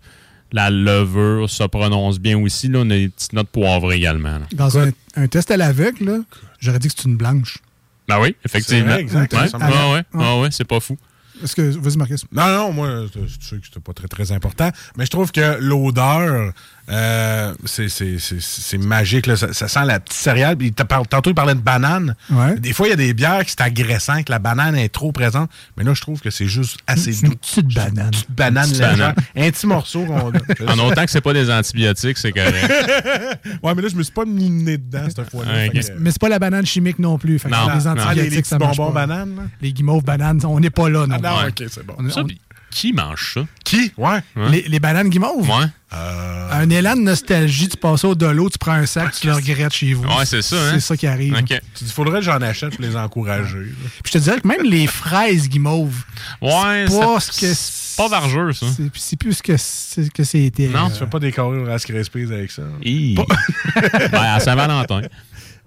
la 0.51 0.69
levure 0.69 1.49
se 1.49 1.63
prononce 1.63 2.19
bien 2.19 2.37
aussi. 2.39 2.67
Là, 2.67 2.79
on 2.79 2.89
a 2.89 2.95
des 2.95 3.09
petites 3.09 3.33
notes 3.33 3.49
poivrées 3.49 3.97
également. 3.97 4.39
là. 4.39 4.45
Dans 4.53 4.77
un, 4.79 4.89
un 5.15 5.27
test 5.27 5.51
à 5.51 5.57
l'aveugle, 5.57 6.05
là, 6.05 6.17
j'aurais 6.59 6.79
dit 6.79 6.87
que 6.87 6.93
c'est 6.97 7.07
une 7.07 7.17
blanche. 7.17 7.59
Ben 8.07 8.19
oui, 8.21 8.35
effectivement. 8.45 8.93
vrai, 8.93 9.01
exact, 9.01 9.33
Ouais, 9.33 10.03
ouais, 10.13 10.41
ouais, 10.41 10.47
c'est 10.51 10.63
pas 10.63 10.79
fou. 10.79 10.97
Est-ce 11.43 11.55
que. 11.55 11.61
Vas-y, 11.61 11.97
Marcus. 11.97 12.25
Non, 12.31 12.47
non, 12.47 12.71
moi, 12.71 13.05
c'est 13.13 13.19
c'est 13.29 13.41
sûr 13.41 13.59
que 13.59 13.65
c'était 13.65 13.79
pas 13.79 13.93
très, 13.93 14.07
très 14.07 14.31
important. 14.31 14.69
Mais 14.97 15.05
je 15.05 15.11
trouve 15.11 15.31
que 15.31 15.57
l'odeur, 15.59 16.53
euh, 16.89 17.53
c'est- 17.65 18.77
magique. 18.77 19.25
Là. 19.27 19.35
Ça, 19.35 19.53
ça 19.53 19.67
sent 19.67 19.85
la 19.85 19.99
petite 19.99 20.17
céréale. 20.19 20.55
Puis 20.57 20.71
tantôt, 20.71 21.29
il 21.29 21.33
parlait 21.35 21.55
de 21.55 21.59
banane. 21.59 22.15
Ouais. 22.29 22.57
Des 22.59 22.73
fois, 22.73 22.87
il 22.87 22.91
y 22.91 22.93
a 22.93 22.97
des 22.97 23.13
bières 23.13 23.43
qui 23.45 23.51
c'est 23.51 23.61
agressant, 23.61 24.23
que 24.23 24.31
la 24.31 24.39
banane 24.39 24.75
est 24.75 24.89
trop 24.89 25.11
présente. 25.11 25.49
Mais 25.77 25.83
là, 25.83 25.93
je 25.93 26.01
trouve 26.01 26.19
que 26.21 26.29
c'est 26.29 26.47
juste 26.47 26.77
assez 26.87 27.11
doux. 27.11 27.27
Une 27.31 27.35
petite 27.35 27.73
banane. 27.73 28.05
Une 28.05 28.11
petite 28.11 28.31
banane 28.31 28.63
Petite 28.69 28.81
légère. 28.81 28.97
banane. 28.97 29.15
Un 29.35 29.51
petit 29.51 29.67
morceau. 29.67 30.05
En 30.67 30.79
autant 30.79 31.05
que 31.05 31.11
c'est 31.11 31.21
pas 31.21 31.33
des 31.33 31.49
antibiotiques, 31.51 32.17
c'est 32.17 32.31
correct. 32.31 32.71
Ouais, 33.63 33.73
mais 33.75 33.81
là, 33.81 33.87
je 33.89 33.95
me 33.95 34.03
suis 34.03 34.11
pas 34.13 34.25
mis 34.25 34.47
le 34.49 34.63
nez 34.63 34.77
dedans 34.77 35.07
cette 35.07 35.29
fois-là. 35.29 35.51
Ouais, 35.51 35.69
Fait 35.71 35.79
ok. 35.79 35.87
que- 35.95 35.99
Mais 35.99 36.11
c'est 36.11 36.19
pas 36.21 36.29
la 36.29 36.39
banane 36.39 36.65
chimique 36.65 36.99
non 36.99 37.17
plus. 37.17 37.39
Fait 37.39 37.49
que 37.49 37.53
Non, 37.53 37.67
les 37.73 37.83
non. 37.83 37.95
Ah, 37.97 38.13
les, 38.13 38.21
antibiotiques, 38.21 38.33
les 38.37 38.43
ça 38.43 38.57
bonbons 38.57 38.91
pas. 38.91 39.05
bananes, 39.07 39.35
là? 39.35 39.41
Les 39.61 39.73
guimauves 39.73 40.03
bananes, 40.03 40.41
on 40.45 40.59
n'est 40.59 40.69
pas 40.69 40.89
là, 40.89 41.07
non. 41.07 41.15
Ah 41.23 41.29
non, 41.29 41.37
Ouais. 41.43 41.49
ok, 41.49 41.63
c'est 41.71 41.85
bon. 41.85 41.95
On- 41.97 42.27
qui 42.71 42.93
mange 42.93 43.33
ça? 43.33 43.41
Qui? 43.63 43.91
Ouais. 43.97 44.19
Les, 44.49 44.63
les 44.63 44.79
bananes 44.79 45.09
guimauves? 45.09 45.49
Ouais. 45.49 45.65
Euh, 45.93 46.49
Un 46.51 46.69
élan 46.69 46.95
de 46.95 47.01
nostalgie, 47.01 47.69
tu 47.69 47.77
passes 47.77 48.03
au 48.03 48.13
dolo, 48.13 48.49
tu 48.49 48.57
prends 48.57 48.73
un 48.73 48.85
sac, 48.85 49.13
tu 49.19 49.27
le 49.27 49.33
regrettes 49.33 49.73
chez 49.73 49.93
vous. 49.93 50.03
Ouais, 50.03 50.25
c'est 50.25 50.41
ça, 50.41 50.55
hein? 50.57 50.71
C'est 50.73 50.79
ça 50.81 50.97
qui 50.97 51.07
arrive. 51.07 51.33
OK. 51.33 51.45
tu 51.75 51.83
dis, 51.85 51.91
faudrait 51.91 52.19
que 52.19 52.25
j'en 52.25 52.41
achète 52.41 52.75
pour 52.75 52.81
les 52.83 52.95
encourager. 52.95 53.71
Puis 54.03 54.07
je 54.07 54.11
te 54.11 54.17
dirais 54.17 54.41
que 54.41 54.47
même 54.47 54.63
les 54.63 54.85
fraises 54.87 55.47
guimauves, 55.47 56.03
Ouais, 56.41 56.85
c'est 56.89 56.99
pas 56.99 57.19
ce 57.21 57.31
que 57.39 57.53
c'est 57.53 57.97
pas 57.97 58.09
vargeux, 58.09 58.51
ça. 58.53 58.65
c'est- 58.95 59.15
plus 59.15 59.33
ce 59.33 59.41
que 59.43 59.55
c'est- 59.57 60.11
que 60.11 60.23
c'était. 60.23 60.67
Non, 60.67 60.87
Euh, 60.87 60.89
Tu 60.89 60.99
fais 60.99 61.07
pas 61.07 61.19
des 61.19 61.33
au 61.39 61.63
Rice 61.63 61.85
Krispies 61.85 62.31
avec 62.33 62.51
ça? 62.51 62.63
Hi. 62.83 63.15
ben, 64.11 64.21
à 64.21 64.39
Saint-Valentin. 64.39 65.01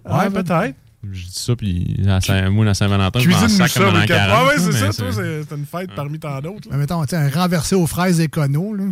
Ouais, 0.04 0.30
peut-être. 0.30 0.74
Je 1.02 1.22
dis 1.24 1.32
ça, 1.32 1.56
puis 1.56 1.96
à 2.06 2.20
Saint- 2.20 2.50
moi, 2.50 2.66
à 2.66 2.74
Saint-Valentin, 2.74 3.20
je 3.20 3.30
m'en 3.30 3.48
sac 3.48 3.70
ça, 3.70 3.80
comme 3.80 3.94
dans 3.94 4.00
le 4.00 4.06
cap- 4.06 4.18
40. 4.28 4.36
Ah 4.38 4.44
ouais, 4.46 4.54
c'est 4.58 4.66
mais 4.66 4.92
ça, 4.92 5.02
toi, 5.02 5.12
c'est 5.14 5.42
c'est 5.48 5.56
une 5.56 5.64
fête 5.64 5.90
parmi 5.96 6.18
tant 6.18 6.40
d'autres. 6.42 6.68
ben, 6.70 6.76
mettons, 6.76 7.02
tu 7.04 7.10
sais, 7.10 7.16
un 7.16 7.30
renversé 7.30 7.74
aux 7.74 7.86
fraises 7.86 8.20
écono, 8.20 8.74
là. 8.74 8.84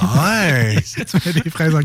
Ouais! 0.00 0.76
tu 0.82 1.16
mets 1.26 1.40
des 1.40 1.50
fraises 1.50 1.74
en. 1.74 1.80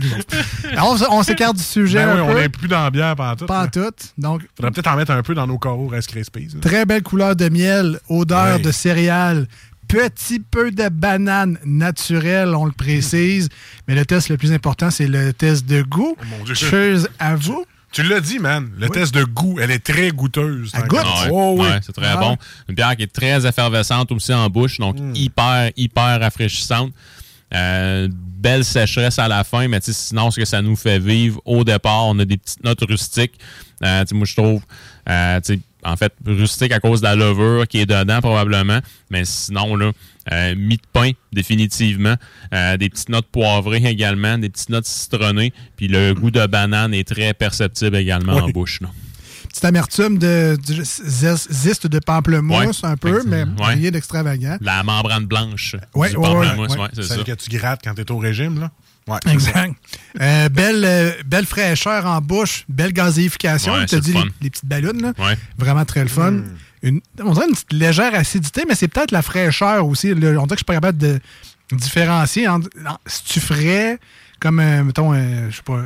Alors, 0.72 0.98
on, 1.10 1.18
on 1.20 1.24
s'écarte 1.24 1.58
du 1.58 1.64
sujet 1.64 2.06
Ben 2.06 2.14
oui, 2.14 2.20
un 2.20 2.24
on 2.24 2.34
peu. 2.34 2.40
n'est 2.42 2.50
plus 2.50 2.68
dans 2.68 2.84
la 2.84 2.92
bière 2.92 3.16
pendant 3.16 3.36
tout. 3.36 3.46
Pas 3.48 3.64
en 3.64 3.68
tout. 3.68 3.90
Donc, 4.18 4.48
Faudrait 4.56 4.72
peut-être 4.72 4.88
en 4.88 4.96
mettre 4.98 5.12
un 5.12 5.24
peu 5.24 5.34
dans 5.34 5.48
nos 5.48 5.58
carreaux 5.58 5.88
Rice 5.88 6.06
Krispies. 6.08 6.50
très 6.62 6.86
belle 6.86 7.02
couleur 7.04 7.36
de 7.36 7.50
miel, 7.50 8.00
odeur 8.10 8.58
Ouais. 8.58 8.62
de 8.62 8.72
céréales, 8.72 9.48
petit 9.88 10.40
peu 10.40 10.70
de 10.72 10.90
banane 10.90 11.58
naturelle, 11.66 12.50
on 12.56 12.66
le 12.66 12.72
précise. 12.72 13.50
Mais 13.88 13.96
le 13.96 14.06
test 14.06 14.30
le 14.30 14.38
plus 14.38 14.52
important, 14.54 14.92
c'est 14.92 15.08
le 15.08 15.34
test 15.34 15.66
de 15.66 15.82
goût. 15.82 16.16
Oh 16.20 16.24
mon 16.38 16.44
Dieu. 16.46 16.54
Cheers 16.54 17.08
à 17.20 17.36
vous. 17.36 17.66
Tu 17.94 18.04
l'as 18.04 18.20
dit, 18.20 18.40
man. 18.40 18.70
Le 18.78 18.90
test 18.90 19.14
de 19.14 19.24
goût, 19.24 19.60
elle 19.62 19.70
est 19.72 19.80
très 19.86 20.10
goûteuse. 20.12 20.72
Elle 20.76 20.88
goûte? 20.88 21.00
Ouais. 21.00 21.30
Oh, 21.32 21.56
oui. 21.60 21.68
Ouais, 21.68 21.80
c'est 21.86 21.94
très 21.94 22.08
Ah. 22.08 22.18
bon. 22.18 22.38
Une 22.68 22.76
bière 22.76 22.96
qui 22.96 23.04
est 23.04 23.14
très 23.14 23.46
effervescente 23.46 24.12
aussi 24.12 24.34
en 24.34 24.50
bouche, 24.50 24.80
donc 24.80 25.00
Mm. 25.00 25.12
hyper, 25.16 25.72
hyper 25.78 26.20
rafraîchissante. 26.20 26.92
Euh, 27.54 28.10
belle 28.12 28.66
sécheresse 28.66 29.20
à 29.20 29.28
la 29.28 29.44
fin, 29.44 29.68
mais 29.68 29.80
tu 29.80 29.94
sais, 29.94 30.08
sinon, 30.08 30.32
ce 30.32 30.40
que 30.40 30.46
ça 30.46 30.62
nous 30.64 30.76
fait 30.76 30.98
vivre 30.98 31.40
au 31.46 31.64
départ, 31.64 32.08
on 32.08 32.18
a 32.18 32.26
des 32.26 32.38
petites 32.38 32.64
notes 32.64 32.82
rustiques. 32.82 33.40
Euh, 33.84 34.02
tu 34.02 34.08
sais, 34.10 34.16
moi, 34.16 34.26
je 34.26 34.36
trouve, 34.36 34.64
euh, 35.08 35.40
tu 35.42 35.54
sais, 35.54 35.60
en 35.86 35.96
fait, 35.98 36.14
rustique 36.26 36.72
à 36.72 36.80
cause 36.80 37.02
de 37.02 37.06
la 37.06 37.16
levure 37.16 37.68
qui 37.68 37.80
est 37.80 37.86
dedans 37.86 38.20
probablement, 38.22 38.80
mais 39.10 39.26
sinon, 39.26 39.76
là, 39.76 39.92
euh, 40.32 40.56
mie 40.56 40.78
de 40.78 40.82
pain, 40.94 41.12
définitivement. 41.32 42.16
Euh, 42.54 42.78
des 42.78 42.90
petites 42.90 43.10
notes 43.10 43.28
poivrées 43.32 43.84
également, 43.86 44.38
des 44.38 44.50
petites 44.50 44.70
notes 44.70 44.86
citronnées, 44.86 45.54
puis 45.76 45.88
le 45.88 46.14
goût 46.14 46.32
de 46.32 46.46
banane 46.46 46.94
est 46.94 47.08
très 47.08 47.34
perceptible 47.34 47.96
également 47.98 48.34
en 48.34 48.46
Oui. 48.46 48.54
bouche. 48.54 48.80
Là. 48.82 48.90
Petite 49.50 49.66
amertume 49.66 50.18
de, 50.18 50.58
de 50.68 50.84
zeste 50.84 51.86
de 51.88 52.00
pamplemousse, 52.00 52.84
un 52.84 52.98
peu, 52.98 53.22
mais. 53.28 53.44
Ouais. 53.44 53.76
rien 53.76 53.92
d'extravagant. 53.92 54.58
La 54.62 54.82
membrane 54.84 55.26
blanche 55.26 55.76
Ouais, 55.94 56.10
du 56.10 56.16
pamplemousse, 56.16 56.72
c'est 56.94 57.04
ça. 57.04 57.16
Celle 57.16 57.24
que 57.24 57.34
tu 57.34 57.50
grattes 57.52 57.82
quand 57.84 57.94
t'es 57.94 58.10
au 58.12 58.18
régime, 58.18 58.60
là. 58.60 58.72
Ouais. 59.08 59.18
Exact. 59.32 59.74
Euh, 60.22 60.48
belle, 60.50 60.84
euh, 60.86 61.12
belle 61.26 61.46
fraîcheur 61.46 62.06
en 62.06 62.22
bouche, 62.22 62.64
belle 62.70 62.94
gazéification. 62.94 63.74
Ouais, 63.74 63.86
tu 63.86 64.00
dis 64.00 64.14
le 64.14 64.22
les, 64.42 64.50
petites 64.50 64.66
ballons, 64.66 64.94
là. 65.02 65.12
Ouais. 65.18 65.38
Vraiment 65.58 65.84
très 65.86 66.02
le 66.04 66.08
fun. 66.10 66.42
Une, 66.84 67.02
on 67.22 67.34
dirait 67.34 67.48
une 67.48 67.54
petite 67.54 67.74
légère 67.74 68.14
acidité, 68.16 68.64
mais 68.68 68.76
c'est 68.76 68.88
peut-être 68.88 69.12
la 69.12 69.22
fraîcheur 69.22 69.86
aussi. 69.88 70.14
Le- 70.14 70.38
on 70.40 70.46
dirait 70.46 70.48
que 70.48 70.54
je 70.56 70.58
suis 70.60 70.66
pas 70.66 70.74
capable 70.76 70.98
de 70.98 71.20
différencier 71.72 72.48
en- 72.48 72.60
si 73.06 73.24
tu 73.26 73.40
frais, 73.40 74.00
comme, 74.40 74.60
euh, 74.60 74.84
mettons, 74.84 75.14
euh, 75.14 75.50
je 75.50 75.56
sais 75.58 75.62
pas, 75.64 75.82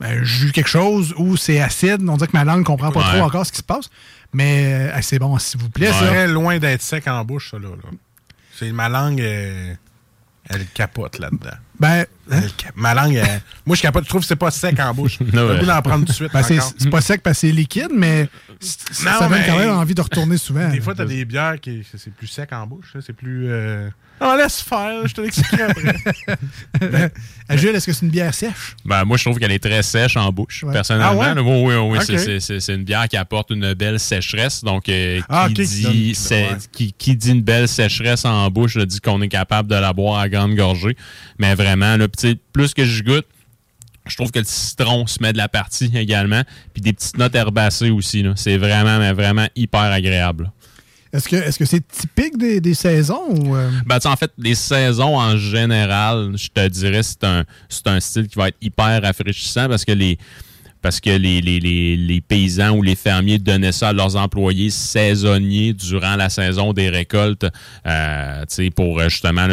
un 0.00 0.22
jus 0.24 0.52
quelque 0.52 0.68
chose, 0.68 1.14
ou 1.16 1.36
c'est 1.36 1.60
acide. 1.60 2.02
On 2.08 2.16
dirait 2.16 2.26
que 2.28 2.36
ma 2.36 2.44
langue 2.44 2.64
comprend 2.64 2.90
pas 2.92 3.00
Ouais. 3.00 3.06
trop 3.18 3.20
encore 3.26 3.46
ce 3.46 3.52
qui 3.52 3.58
se 3.58 3.62
passe. 3.62 3.88
Mais 4.32 4.90
euh, 4.92 4.98
c'est 5.02 5.18
bon, 5.20 5.38
s'il 5.38 5.60
vous 5.60 5.70
plaît. 5.70 5.90
C'est 5.92 6.06
très 6.06 6.26
loin 6.28 6.58
d'être 6.58 6.82
sec 6.82 7.06
en 7.06 7.24
bouche, 7.24 7.52
ça, 7.52 7.58
là. 7.58 7.68
là. 7.68 7.90
C'est 8.58 8.72
ma 8.72 8.88
langue, 8.88 9.20
euh, 9.20 9.72
elle 10.50 10.66
capote 10.66 11.18
là-dedans. 11.20 11.56
Ben, 11.78 12.04
hein? 12.30 12.40
Ma 12.74 12.94
langue, 12.94 13.14
elle- 13.14 13.40
moi, 13.66 13.76
je 13.76 13.82
capote. 13.82 14.04
Je 14.04 14.08
trouve 14.08 14.20
que 14.22 14.26
c'est 14.26 14.36
pas 14.36 14.50
sec 14.50 14.78
en 14.80 14.94
bouche. 14.94 15.18
J'ai 15.20 15.24
Non, 15.36 15.46
le 15.48 15.54
ouais. 15.54 15.60
goût 15.60 15.66
d'en 15.66 15.82
prendre 15.82 16.04
tout 16.04 16.12
de 16.12 16.16
suite. 16.16 16.32
ben, 16.32 16.42
c'est 16.42 16.90
pas 16.90 17.00
sec 17.00 17.22
parce 17.22 17.40
que 17.40 17.46
c'est 17.48 17.52
liquide, 17.52 17.90
mais 17.94 18.22
Non, 18.24 18.28
ça 19.18 19.28
donne 19.28 19.30
mais- 19.38 19.46
quand 19.46 19.58
même 19.58 19.70
envie 19.70 19.94
de 19.94 20.00
retourner 20.02 20.36
souvent. 20.38 20.68
Des 20.70 20.80
fois, 20.80 20.94
t'as 20.94 21.04
des 21.04 21.24
bières 21.24 21.60
qui 21.60 21.82
c'est 21.96 22.12
plus 22.14 22.26
sec 22.26 22.52
en 22.52 22.66
bouche. 22.66 22.92
là. 22.94 23.00
C'est 23.04 23.12
plus. 23.12 23.46
Euh... 23.50 23.88
Ah, 24.20 24.36
laisse 24.38 24.60
faire, 24.60 25.06
je 25.08 25.12
te 25.12 25.20
l'expliquerai 25.20 25.62
après. 25.64 25.94
Euh, 27.50 27.56
Gilles, 27.58 27.74
est-ce 27.74 27.86
que 27.86 27.92
c'est 27.92 28.06
une 28.06 28.10
bière 28.10 28.32
sèche? 28.32 28.74
Ben, 28.86 29.04
moi, 29.04 29.18
je 29.18 29.24
trouve 29.24 29.38
qu'elle 29.38 29.52
est 29.52 29.62
très 29.62 29.82
sèche 29.82 30.16
en 30.16 30.30
bouche, 30.32 30.62
Ouais. 30.64 30.72
personnellement. 30.72 31.20
Ah 31.22 31.34
ouais? 31.34 31.40
Oui, 31.40 31.74
oui, 31.74 31.74
oui. 31.74 31.98
Ok. 31.98 32.04
c'est- 32.04 32.18
c'est- 32.18 32.40
C'est 32.40 32.60
c'est 32.60 32.74
une 32.74 32.84
bière 32.84 33.06
qui 33.08 33.16
apporte 33.18 33.50
une 33.50 33.74
belle 33.74 34.00
sécheresse. 34.00 34.64
Donc, 34.64 34.88
euh, 34.88 35.18
qui, 35.18 35.24
Ah, 35.28 35.48
qui 35.54 35.62
dit, 35.66 36.16
ouais. 36.30 36.48
qui, 36.72 36.92
qui 36.94 37.16
dit 37.16 37.30
une 37.32 37.42
belle 37.42 37.68
sécheresse 37.68 38.24
en 38.24 38.48
bouche, 38.50 38.76
là, 38.76 38.86
dit 38.86 39.00
qu'on 39.00 39.20
est 39.20 39.28
capable 39.28 39.68
de 39.68 39.74
la 39.74 39.92
boire 39.92 40.20
à 40.20 40.28
grande 40.30 40.54
gorgée. 40.54 40.96
Mais 41.38 41.54
vraiment, 41.54 41.96
là, 41.98 42.08
puis 42.16 42.40
plus 42.52 42.74
que 42.74 42.84
je 42.84 43.02
goûte, 43.02 43.26
je 44.06 44.16
trouve 44.16 44.30
que 44.30 44.38
le 44.38 44.44
citron 44.44 45.06
se 45.06 45.22
met 45.22 45.32
de 45.32 45.38
la 45.38 45.48
partie 45.48 45.90
également. 45.94 46.42
Puis 46.72 46.82
des 46.82 46.92
petites 46.92 47.16
notes 47.16 47.34
herbacées 47.34 47.90
aussi. 47.90 48.24
C'est 48.36 48.58
vraiment, 48.58 48.98
mais 48.98 49.12
vraiment 49.12 49.46
hyper 49.56 49.80
agréable. 49.80 50.52
Est-ce 51.12 51.28
que 51.28 51.36
est-ce 51.36 51.58
que 51.60 51.64
c'est 51.64 51.86
typique 51.86 52.36
des, 52.36 52.60
des 52.60 52.74
saisons 52.74 53.28
ou 53.30 53.54
euh, 53.54 53.70
Ben, 53.86 53.98
en 54.04 54.16
fait, 54.16 54.32
les 54.36 54.56
saisons 54.56 55.16
en 55.16 55.36
général, 55.36 56.32
je 56.36 56.48
te 56.48 56.66
dirais, 56.66 57.04
c'est 57.04 57.22
un, 57.22 57.44
c'est 57.68 57.86
un 57.86 58.00
style 58.00 58.26
qui 58.26 58.36
va 58.36 58.48
être 58.48 58.56
hyper 58.60 59.00
rafraîchissant 59.00 59.68
parce 59.68 59.84
que 59.84 59.92
les 59.92 60.18
parce 60.84 61.00
que 61.00 61.08
les, 61.08 61.40
les, 61.40 61.60
les, 61.60 61.96
les 61.96 62.20
paysans 62.20 62.76
ou 62.76 62.82
les 62.82 62.94
fermiers 62.94 63.38
donnaient 63.38 63.72
ça 63.72 63.88
à 63.88 63.92
leurs 63.94 64.16
employés 64.16 64.68
saisonniers 64.68 65.72
durant 65.72 66.14
la 66.14 66.28
saison 66.28 66.74
des 66.74 66.90
récoltes, 66.90 67.46
euh, 67.86 68.44
pour 68.76 69.00
euh, 69.00 69.08
justement 69.08 69.46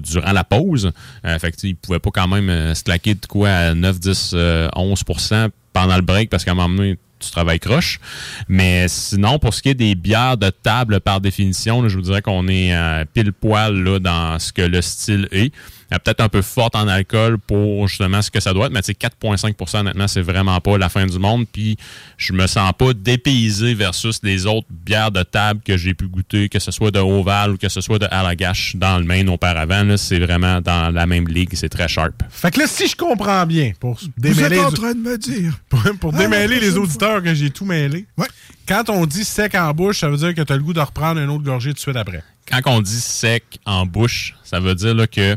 durant 0.00 0.32
la 0.32 0.42
pause. 0.42 0.90
Euh, 1.26 1.38
fait 1.38 1.52
que, 1.52 1.66
ils 1.66 1.76
pouvaient 1.76 1.98
pas 1.98 2.08
quand 2.10 2.28
même 2.28 2.48
euh, 2.48 2.74
se 2.74 2.82
claquer 2.82 3.14
de 3.14 3.26
quoi 3.26 3.50
à 3.50 3.74
9, 3.74 4.00
10, 4.00 4.30
euh, 4.32 4.68
11% 4.74 5.50
pendant 5.74 5.96
le 5.96 6.02
break 6.02 6.30
parce 6.30 6.46
qu'à 6.46 6.52
un 6.52 6.54
moment 6.54 6.74
donné, 6.74 6.96
tu 7.18 7.30
travailles 7.30 7.60
croche. 7.60 8.00
Mais 8.48 8.88
sinon, 8.88 9.38
pour 9.38 9.52
ce 9.52 9.60
qui 9.60 9.68
est 9.68 9.74
des 9.74 9.94
bières 9.94 10.38
de 10.38 10.48
table, 10.48 11.00
par 11.00 11.20
définition, 11.20 11.82
là, 11.82 11.88
je 11.88 11.96
vous 11.96 12.02
dirais 12.04 12.22
qu'on 12.22 12.48
est 12.48 12.74
euh, 12.74 13.04
pile 13.12 13.34
poil 13.34 13.74
là, 13.82 13.98
dans 13.98 14.38
ce 14.38 14.50
que 14.50 14.62
le 14.62 14.80
style 14.80 15.28
est. 15.30 15.52
Euh, 15.92 15.98
Peut-être 15.98 16.20
un 16.20 16.28
peu 16.28 16.42
forte 16.42 16.76
en 16.76 16.86
alcool 16.88 17.38
pour 17.38 17.88
justement 17.88 18.22
ce 18.22 18.30
que 18.30 18.40
ça 18.40 18.52
doit 18.54 18.66
être, 18.66 18.72
mais 18.72 18.82
tu 18.82 18.92
sais, 18.92 18.92
4,5% 18.94 19.80
honnêtement, 19.80 20.06
c'est 20.08 20.20
vraiment 20.22 20.60
pas 20.60 20.78
la 20.78 20.88
fin 20.88 21.04
du 21.06 21.18
monde. 21.18 21.46
Puis 21.52 21.76
je 22.16 22.32
me 22.32 22.46
sens 22.46 22.72
pas 22.78 22.92
dépaysé 22.92 23.74
versus 23.74 24.20
les 24.22 24.46
autres 24.46 24.66
bières 24.70 25.10
de 25.10 25.22
table 25.22 25.60
que 25.64 25.76
j'ai 25.76 25.94
pu 25.94 26.06
goûter, 26.08 26.48
que 26.48 26.58
ce 26.58 26.70
soit 26.70 26.90
de 26.90 26.98
Oval 27.00 27.52
ou 27.52 27.56
que 27.56 27.68
ce 27.68 27.80
soit 27.80 27.98
de 27.98 28.06
Allagash 28.10 28.76
dans 28.76 28.98
le 28.98 29.04
Maine 29.04 29.28
auparavant. 29.28 29.82
là, 29.84 29.96
C'est 29.96 30.18
vraiment 30.18 30.60
dans 30.60 30.92
la 30.94 31.06
même 31.06 31.26
ligue, 31.28 31.50
c'est 31.54 31.68
très 31.68 31.88
sharp. 31.88 32.22
fait 32.30 32.50
que 32.52 32.60
là, 32.60 32.66
si 32.66 32.86
je 32.86 32.96
comprends 32.96 33.44
bien, 33.46 33.72
pour 33.80 33.94
vous 33.94 34.06
démêler, 34.16 34.56
êtes 34.56 34.64
en 34.64 34.68
les- 34.70 34.74
train 34.76 34.94
de 34.94 35.00
me 35.00 35.18
dire 35.18 35.58
pour, 35.68 35.82
pour 36.00 36.12
Ah, 36.14 36.18
démêler 36.18 36.60
les 36.60 36.76
auditeurs 36.76 37.22
que 37.22 37.34
j'ai 37.34 37.50
tout 37.50 37.64
mêlé, 37.64 38.06
Ouais. 38.16 38.26
quand 38.68 38.88
on 38.90 39.06
dit 39.06 39.24
sec 39.24 39.54
en 39.54 39.72
bouche, 39.72 40.00
ça 40.00 40.08
veut 40.08 40.16
dire 40.16 40.34
que 40.34 40.42
t'as 40.42 40.56
le 40.56 40.62
goût 40.62 40.72
de 40.72 40.80
reprendre 40.80 41.20
une 41.20 41.30
autre 41.30 41.44
gorgée 41.44 41.70
tout 41.70 41.74
de 41.76 41.80
suite 41.80 41.96
après. 41.96 42.22
quand 42.50 42.60
on 42.66 42.80
dit 42.80 43.00
sec 43.00 43.44
en 43.64 43.86
bouche, 43.86 44.34
ça 44.44 44.58
veut 44.60 44.74
dire 44.74 44.94
là, 44.94 45.06
que 45.06 45.36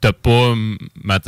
t'as 0.00 0.12
pas. 0.12 0.54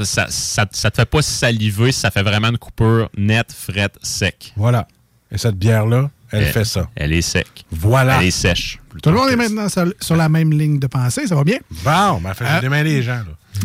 Ça, 0.04 0.26
ça, 0.28 0.66
ça 0.70 0.90
te 0.90 0.96
fait 0.96 1.06
pas 1.06 1.22
saliver, 1.22 1.92
ça 1.92 2.10
fait 2.10 2.22
vraiment 2.22 2.48
une 2.48 2.58
coupure 2.58 3.10
nette, 3.16 3.52
frette, 3.52 3.96
sec. 4.02 4.52
Voilà. 4.56 4.86
Et 5.32 5.38
cette 5.38 5.56
bière-là, 5.56 6.10
elle 6.32 6.42
Elle- 6.44 6.52
fait 6.52 6.64
ça. 6.64 6.88
Elle 6.96 7.12
est 7.12 7.22
sec. 7.22 7.64
Voilà. 7.70 8.20
Elle 8.20 8.28
est 8.28 8.30
sèche. 8.30 8.78
Tout 9.02 9.10
le 9.10 9.16
monde 9.16 9.30
est 9.30 9.36
maintenant 9.36 9.68
sur, 9.68 9.86
sur 10.00 10.16
la 10.16 10.28
même 10.28 10.52
ligne 10.52 10.78
de 10.78 10.86
pensée, 10.88 11.26
ça 11.26 11.34
va 11.36 11.44
bien? 11.44 11.58
Bon, 11.84 12.20
ben, 12.20 12.34
fait, 12.34 12.44
j'ai 12.54 12.60
démêlé 12.62 12.94
les 12.96 13.02
gens, 13.02 13.14
là. 13.18 13.24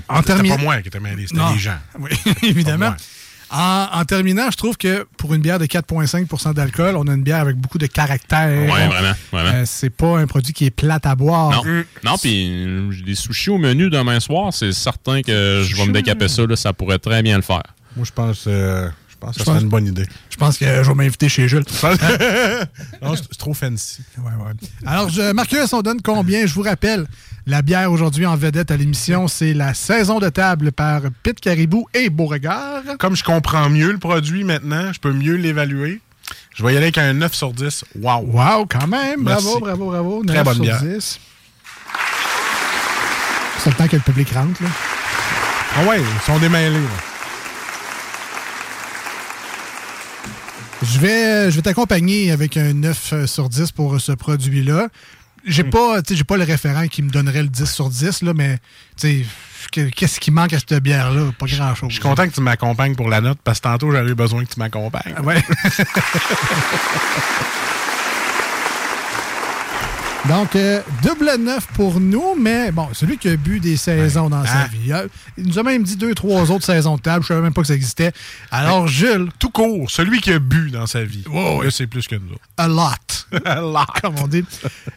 En 0.09 0.21
terminant. 0.21 0.55
pas 0.57 0.61
moi 0.61 0.81
qui 0.81 0.87
étais 0.87 0.99
mêlé, 0.99 1.25
c'était 1.27 1.41
les 1.53 1.59
gens. 1.59 1.77
Oui, 1.99 2.11
évidemment. 2.43 2.93
En, 3.51 3.87
en 3.93 4.05
terminant, 4.05 4.49
je 4.51 4.57
trouve 4.57 4.75
que 4.77 5.05
pour 5.17 5.33
une 5.33 5.41
bière 5.41 5.59
de 5.59 5.65
4,5% 5.65 6.53
d'alcool, 6.53 6.95
on 6.97 7.07
a 7.07 7.13
une 7.13 7.23
bière 7.23 7.41
avec 7.41 7.57
beaucoup 7.57 7.77
de 7.77 7.85
caractère. 7.85 8.49
Ouais, 8.49 8.87
vraiment, 8.87 9.13
vraiment. 9.31 9.49
Euh, 9.53 9.63
c'est 9.65 9.89
pas 9.89 10.17
un 10.17 10.27
produit 10.27 10.53
qui 10.53 10.65
est 10.65 10.71
plate 10.71 11.05
à 11.05 11.15
boire. 11.15 11.63
Non, 11.63 11.83
non 12.03 12.17
puis 12.17 12.49
euh, 12.49 12.91
j'ai 12.91 13.03
des 13.03 13.15
sushis 13.15 13.51
au 13.51 13.57
menu 13.57 13.89
demain 13.89 14.19
soir, 14.19 14.51
c'est 14.53 14.71
certain 14.71 15.21
que 15.21 15.63
je 15.63 15.75
vais 15.75 15.85
me 15.85 15.93
décaper 15.93 16.27
ça, 16.27 16.45
là, 16.45 16.55
ça 16.55 16.73
pourrait 16.73 16.99
très 16.99 17.21
bien 17.21 17.35
le 17.35 17.43
faire. 17.43 17.63
Moi, 17.95 18.05
je 18.05 18.11
pense, 18.11 18.45
euh, 18.47 18.89
pense 19.25 19.35
que 19.35 19.39
Je 19.39 19.45
ça 19.45 19.51
serait 19.51 19.61
une 19.63 19.69
bonne 19.69 19.87
idée. 19.87 20.05
Je 20.29 20.37
pense 20.37 20.57
que 20.57 20.65
je 20.65 20.87
vais 20.89 20.93
m'inviter 20.95 21.29
chez 21.29 21.47
Jules. 21.47 21.63
non, 23.01 23.15
c'est 23.15 23.37
trop 23.37 23.53
fancy. 23.53 24.01
Ouais, 24.17 24.23
ouais. 24.25 24.51
Alors, 24.85 25.09
je, 25.09 25.31
Marcus, 25.33 25.71
on 25.73 25.81
donne 25.81 26.01
combien? 26.01 26.45
Je 26.45 26.53
vous 26.53 26.61
rappelle, 26.61 27.05
la 27.47 27.61
bière 27.61 27.91
aujourd'hui 27.91 28.25
en 28.25 28.35
vedette 28.35 28.71
à 28.71 28.77
l'émission, 28.77 29.27
c'est 29.27 29.53
la 29.53 29.73
saison 29.73 30.19
de 30.19 30.29
table 30.29 30.71
par 30.71 31.01
Pit 31.23 31.39
Caribou 31.39 31.87
et 31.93 32.09
Beauregard. 32.09 32.81
Comme 32.99 33.15
je 33.15 33.23
comprends 33.23 33.69
mieux 33.69 33.91
le 33.91 33.97
produit 33.99 34.43
maintenant, 34.43 34.91
je 34.93 34.99
peux 34.99 35.11
mieux 35.13 35.35
l'évaluer. 35.35 36.01
Je 36.55 36.63
vais 36.63 36.73
y 36.73 36.77
aller 36.77 36.85
avec 36.85 36.97
un 36.97 37.13
9 37.13 37.33
sur 37.33 37.53
10. 37.53 37.85
Wow! 38.01 38.21
Wow, 38.31 38.65
quand 38.65 38.87
même! 38.87 39.23
Bravo, 39.23 39.47
Merci. 39.47 39.61
bravo, 39.61 39.85
bravo. 39.89 40.23
Très 40.25 40.37
9 40.37 40.43
bonne 40.45 40.53
sur 40.55 40.63
bière. 40.63 40.81
10. 40.81 41.19
C'est 43.59 43.69
le 43.69 43.75
temps 43.75 43.87
que 43.87 43.95
le 43.95 44.01
public 44.01 44.29
rentre, 44.31 44.61
là. 44.63 44.69
Ah 45.77 45.83
ouais, 45.85 45.99
ils 45.99 46.21
sont 46.25 46.37
démêlés. 46.39 46.75
là. 46.79 47.14
Je 50.85 50.99
vais, 50.99 51.51
je 51.51 51.55
vais 51.55 51.61
t'accompagner 51.61 52.31
avec 52.31 52.57
un 52.57 52.73
9 52.73 53.25
sur 53.25 53.49
10 53.49 53.71
pour 53.71 53.99
ce 53.99 54.11
produit-là. 54.11 54.87
J'ai 55.47 55.63
Hmm. 55.63 55.69
pas, 55.69 55.99
j'ai 56.09 56.23
pas 56.23 56.37
le 56.37 56.43
référent 56.43 56.87
qui 56.87 57.01
me 57.03 57.09
donnerait 57.09 57.43
le 57.43 57.49
10 57.49 57.65
sur 57.71 57.89
10, 57.89 58.21
là, 58.23 58.33
mais 58.35 58.57
qu'est-ce 59.71 60.19
qui 60.19 60.31
manque 60.31 60.53
à 60.53 60.59
cette 60.59 60.73
bière-là? 60.81 61.31
Pas 61.37 61.45
grand-chose. 61.45 61.89
Je 61.89 61.93
suis 61.95 62.01
content 62.01 62.27
que 62.27 62.33
tu 62.33 62.41
m'accompagnes 62.41 62.95
pour 62.95 63.09
la 63.09 63.21
note 63.21 63.37
parce 63.43 63.59
que 63.59 63.63
tantôt 63.63 63.91
j'avais 63.91 64.15
besoin 64.15 64.43
que 64.43 64.51
tu 64.53 64.59
m'accompagnes. 64.59 65.13
Ah 65.17 65.21
Ouais. 65.21 65.43
Donc, 70.27 70.55
euh, 70.55 70.81
double 71.03 71.29
neuf 71.39 71.67
pour 71.75 71.99
nous, 71.99 72.33
mais 72.39 72.71
bon, 72.71 72.87
celui 72.93 73.17
qui 73.19 73.29
a 73.29 73.35
bu 73.37 73.59
des 73.59 73.77
saisons 73.77 74.27
dans 74.27 74.43
sa 74.43 74.65
vie. 74.65 74.91
euh, 74.91 75.07
Il 75.37 75.45
nous 75.45 75.59
a 75.59 75.63
même 75.63 75.83
dit 75.83 75.95
deux, 75.97 76.15
trois 76.15 76.49
autres 76.49 76.65
saisons 76.65 76.95
de 76.95 77.01
table. 77.01 77.21
Je 77.23 77.27
savais 77.27 77.41
même 77.41 77.53
pas 77.53 77.61
que 77.61 77.67
ça 77.67 77.75
existait. 77.75 78.11
Alors, 78.49 78.87
Jules, 78.87 79.29
Tout 79.37 79.51
court, 79.51 79.89
celui 79.91 80.21
qui 80.21 80.31
a 80.33 80.39
bu 80.39 80.71
dans 80.71 80.87
sa 80.87 81.03
vie. 81.03 81.23
Ouais, 81.29 81.57
ouais. 81.57 81.71
C'est 81.71 81.85
plus 81.85 82.07
que 82.07 82.15
nous 82.15 82.31
autres. 82.33 82.41
a 82.57 82.67
lot. 83.61 83.85
Comme 84.01 84.15
on 84.23 84.27
dit. 84.27 84.43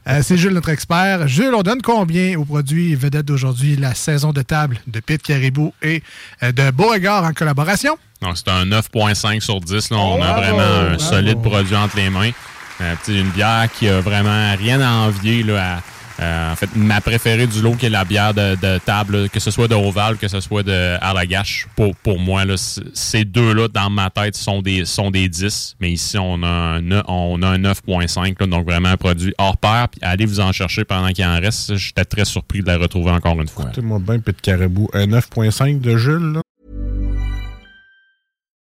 Euh, 0.06 0.20
c'est 0.22 0.38
Jules, 0.38 0.54
notre 0.54 0.70
expert. 0.70 1.28
Jules, 1.28 1.54
on 1.54 1.62
donne 1.62 1.82
combien 1.82 2.38
aux 2.38 2.46
produits 2.46 2.94
vedettes 2.94 3.26
d'aujourd'hui, 3.26 3.76
la 3.76 3.94
saison 3.94 4.32
de 4.32 4.40
table 4.40 4.78
de 4.86 5.00
Pit 5.00 5.22
Caribou 5.22 5.74
et 5.82 6.02
de 6.42 6.70
Beauregard 6.70 7.24
en 7.24 7.32
collaboration? 7.34 7.98
Donc, 8.22 8.36
c'est 8.38 8.48
un 8.48 8.64
9,5 8.64 9.40
sur 9.40 9.60
10. 9.60 9.90
Là. 9.90 9.96
On 9.98 10.22
a 10.22 10.32
vraiment 10.32 10.94
un 10.94 10.98
solide 10.98 11.42
produit 11.42 11.76
entre 11.76 11.96
les 11.96 12.08
mains. 12.08 12.30
Euh, 12.80 12.94
une 13.08 13.30
bière 13.30 13.68
qui 13.72 13.88
a 13.88 14.00
vraiment 14.00 14.54
rien 14.56 14.80
à 14.80 14.90
envier. 15.06 15.42
Là, 15.42 15.76
à, 15.76 15.80
euh, 16.20 16.52
en 16.52 16.56
fait, 16.56 16.68
ma 16.74 17.00
préférée 17.00 17.46
du 17.46 17.62
lot, 17.62 17.74
qui 17.74 17.86
est 17.86 17.90
la 17.90 18.04
bière 18.04 18.34
de, 18.34 18.78
table, 18.78 19.28
que 19.28 19.38
ce 19.38 19.50
soit 19.50 19.68
de 19.68 19.74
Oval, 19.74 20.16
que 20.16 20.26
ce 20.26 20.40
soit 20.40 20.62
de 20.62 20.96
Arlagache. 21.00 21.68
Pour, 21.76 21.94
pour 21.96 22.18
moi, 22.18 22.44
là, 22.44 22.54
ces 22.92 23.24
deux-là, 23.24 23.68
dans 23.68 23.90
ma 23.90 24.10
tête, 24.10 24.36
sont 24.36 24.60
des, 24.60 24.84
sont 24.84 25.10
des 25.10 25.28
10. 25.28 25.76
Mais 25.80 25.92
ici, 25.92 26.18
on 26.18 26.42
a 26.42 26.48
un, 26.48 26.90
on 27.06 27.42
a 27.42 27.48
un 27.48 27.58
9,5. 27.58 28.36
là, 28.40 28.46
Donc, 28.46 28.66
vraiment 28.66 28.88
un 28.88 28.96
produit 28.96 29.32
hors 29.38 29.56
pair. 29.56 29.88
Puis 29.88 30.00
allez 30.02 30.26
vous 30.26 30.40
en 30.40 30.52
chercher 30.52 30.84
pendant 30.84 31.08
qu'il 31.08 31.24
en 31.24 31.38
reste. 31.38 31.76
J'étais 31.76 32.04
très 32.04 32.24
surpris 32.24 32.62
de 32.62 32.66
la 32.66 32.78
retrouver 32.78 33.10
encore 33.10 33.40
une 33.40 33.48
fois. 33.48 33.66
Écoutez-moi 33.66 34.00
bien, 34.00 34.18
Pit 34.18 34.40
Caribou. 34.40 34.88
Un 34.92 35.06
9.5 35.06 35.80
de 35.80 35.96
Jules, 35.96 36.32
là. 36.34 36.40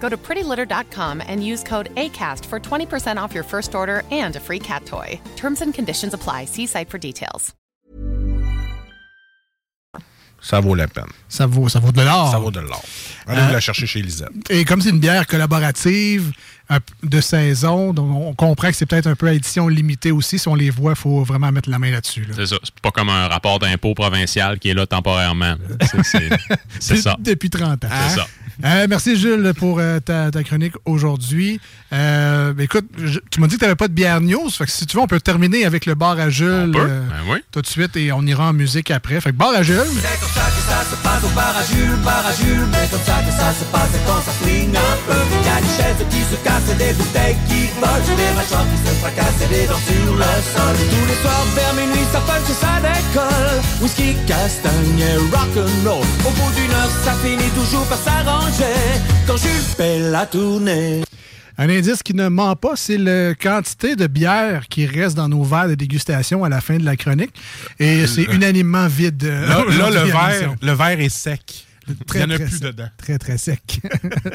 Go 0.00 0.08
to 0.08 0.16
prettylitter.com 0.16 1.22
and 1.28 1.44
use 1.44 1.62
code 1.62 1.94
ACAST 1.96 2.44
for 2.46 2.58
20% 2.60 3.16
off 3.18 3.34
your 3.34 3.44
first 3.44 3.74
order 3.74 4.04
and 4.10 4.36
a 4.36 4.40
free 4.40 4.60
cat 4.60 4.84
toy. 4.86 5.20
Terms 5.36 5.60
and 5.60 5.72
conditions 5.74 6.14
apply. 6.14 6.46
See 6.46 6.66
site 6.66 6.88
for 6.88 6.98
details. 6.98 7.54
Ça 10.40 10.60
vaut 10.60 10.76
la 10.76 10.86
peine. 10.86 11.04
Ça 11.28 11.46
vaut, 11.46 11.68
ça 11.68 11.80
vaut 11.80 11.90
de 11.90 12.00
l'or. 12.00 12.30
Ça 12.30 12.38
vaut 12.38 12.52
de 12.52 12.60
l'or. 12.60 12.80
Allez 13.26 13.40
Euh, 13.40 13.46
vous 13.48 13.52
la 13.52 13.58
chercher 13.60 13.86
chez 13.88 14.00
Lisette. 14.00 14.28
Et 14.50 14.64
comme 14.64 14.80
c'est 14.80 14.90
une 14.90 15.00
bière 15.00 15.26
collaborative 15.26 16.30
p- 16.68 16.76
de 17.02 17.20
saison, 17.20 17.92
donc 17.92 18.08
on 18.16 18.34
comprend 18.34 18.68
que 18.68 18.74
c'est 18.76 18.86
peut-être 18.86 19.08
un 19.08 19.16
peu 19.16 19.26
à 19.26 19.32
édition 19.32 19.66
limitée 19.66 20.12
aussi. 20.12 20.38
Si 20.38 20.46
on 20.46 20.54
les 20.54 20.70
voit, 20.70 20.92
il 20.92 20.96
faut 20.96 21.24
vraiment 21.24 21.50
mettre 21.50 21.68
la 21.68 21.80
main 21.80 21.90
là-dessus. 21.90 22.24
là. 22.24 22.34
C'est 22.36 22.46
ça. 22.46 22.56
C'est 22.62 22.78
pas 22.80 22.92
comme 22.92 23.08
un 23.08 23.26
rapport 23.26 23.58
d'impôt 23.58 23.94
provincial 23.94 24.60
qui 24.60 24.68
est 24.70 24.74
là 24.74 24.86
temporairement. 24.86 25.56
C'est- 25.80 26.04
C'est 26.04 26.28
c'est 26.78 26.96
ça. 26.98 27.16
Depuis 27.18 27.50
30 27.50 27.84
ans. 27.84 27.88
C'est 28.10 28.16
ça. 28.20 28.26
Euh, 28.64 28.86
merci 28.90 29.14
Jules 29.16 29.52
pour 29.56 29.78
euh, 29.78 30.00
ta, 30.00 30.30
ta 30.32 30.42
chronique 30.42 30.74
aujourd'hui. 30.84 31.60
Euh, 31.92 32.52
écoute, 32.58 32.86
je- 32.98 33.20
tu 33.30 33.40
m'as 33.40 33.46
dit 33.46 33.54
que 33.54 33.60
tu 33.60 33.64
n'avais 33.64 33.76
pas 33.76 33.86
de 33.86 33.92
bière 33.92 34.20
news. 34.20 34.50
Fait 34.50 34.64
que 34.64 34.70
si 34.72 34.84
tu 34.84 34.96
veux, 34.96 35.02
on 35.02 35.06
peut 35.06 35.20
terminer 35.20 35.64
avec 35.64 35.86
le 35.86 35.94
bar 35.94 36.18
à 36.18 36.28
Jules 36.28 36.72
peut. 36.72 36.80
euh, 36.80 37.02
Ben 37.08 37.32
oui. 37.32 37.38
tout 37.52 37.62
de 37.62 37.66
suite 37.68 37.96
et 37.96 38.10
on 38.10 38.22
ira 38.22 38.48
en 38.48 38.52
musique 38.52 38.90
après. 38.90 39.20
Fait 39.20 39.30
que 39.30 39.36
bar 39.36 39.52
à 39.54 39.62
Jules. 39.62 39.76
Se 40.88 40.96
passe 41.04 41.22
au 41.22 41.28
bar 41.36 41.52
à 41.52 41.62
Jules, 41.68 42.00
bar 42.02 42.24
à 42.24 42.32
Jules. 42.32 42.68
Mais 42.72 42.88
comme 42.90 43.04
ça 43.04 43.20
que 43.20 43.32
ça 43.32 43.52
se 43.52 43.64
passe 43.68 43.92
quand 44.06 44.22
ça 44.24 44.32
swing 44.40 44.72
un 44.72 44.96
peu. 45.06 45.20
Il 45.36 45.46
y 45.46 45.52
a 45.52 45.60
des 45.60 45.74
chaises 45.76 46.02
qui 46.08 46.22
se 46.30 46.36
cassent 46.40 46.76
des 46.76 46.92
bouteilles 46.96 47.36
qui 47.48 47.68
volent. 47.76 48.16
Des 48.16 48.32
mâchoires 48.36 48.64
qui 48.72 48.78
se 48.80 48.92
fracassent 49.00 49.42
et 49.44 49.50
des 49.52 49.66
dents 49.66 49.84
sur 49.84 50.14
le 50.16 50.32
sol. 50.52 50.76
Tous 50.92 51.06
les 51.10 51.18
soirs 51.20 51.46
vers 51.56 51.74
minuit, 51.74 52.06
ça 52.12 52.20
punch 52.24 52.48
et 52.48 52.56
ça 52.56 52.74
décolle. 52.80 53.60
Whisky, 53.82 54.16
castagne 54.26 55.00
et 55.00 55.18
rock'n'roll. 55.28 56.08
Au 56.24 56.30
bout 56.36 56.52
d'une 56.56 56.72
heure, 56.72 56.92
ça 57.04 57.12
finit 57.22 57.52
toujours 57.52 57.84
par 57.86 57.98
s'arranger. 57.98 58.80
Quand 59.26 59.36
Jules 59.36 59.68
fait 59.76 59.98
la 59.98 60.24
tournée. 60.24 61.07
Un 61.60 61.68
indice 61.68 62.04
qui 62.04 62.14
ne 62.14 62.28
ment 62.28 62.54
pas, 62.54 62.76
c'est 62.76 62.98
la 62.98 63.34
quantité 63.34 63.96
de 63.96 64.06
bière 64.06 64.68
qui 64.68 64.86
reste 64.86 65.16
dans 65.16 65.28
nos 65.28 65.42
verres 65.42 65.68
de 65.68 65.74
dégustation 65.74 66.44
à 66.44 66.48
la 66.48 66.60
fin 66.60 66.76
de 66.76 66.84
la 66.84 66.96
chronique. 66.96 67.34
Et 67.80 68.06
c'est 68.06 68.22
unanimement 68.32 68.86
vide. 68.86 69.24
Là, 69.24 69.64
le, 69.66 70.04
verre, 70.04 70.54
le 70.62 70.72
verre 70.72 71.00
est 71.00 71.08
sec. 71.08 71.67
Très, 72.06 72.20
Il 72.20 72.26
n'y 72.26 72.32
en 72.32 72.34
a 72.34 72.38
très 72.38 72.44
plus 72.46 72.56
sec. 72.58 72.62
dedans. 72.62 72.88
Très, 72.98 73.18
très 73.18 73.38
sec. 73.38 73.80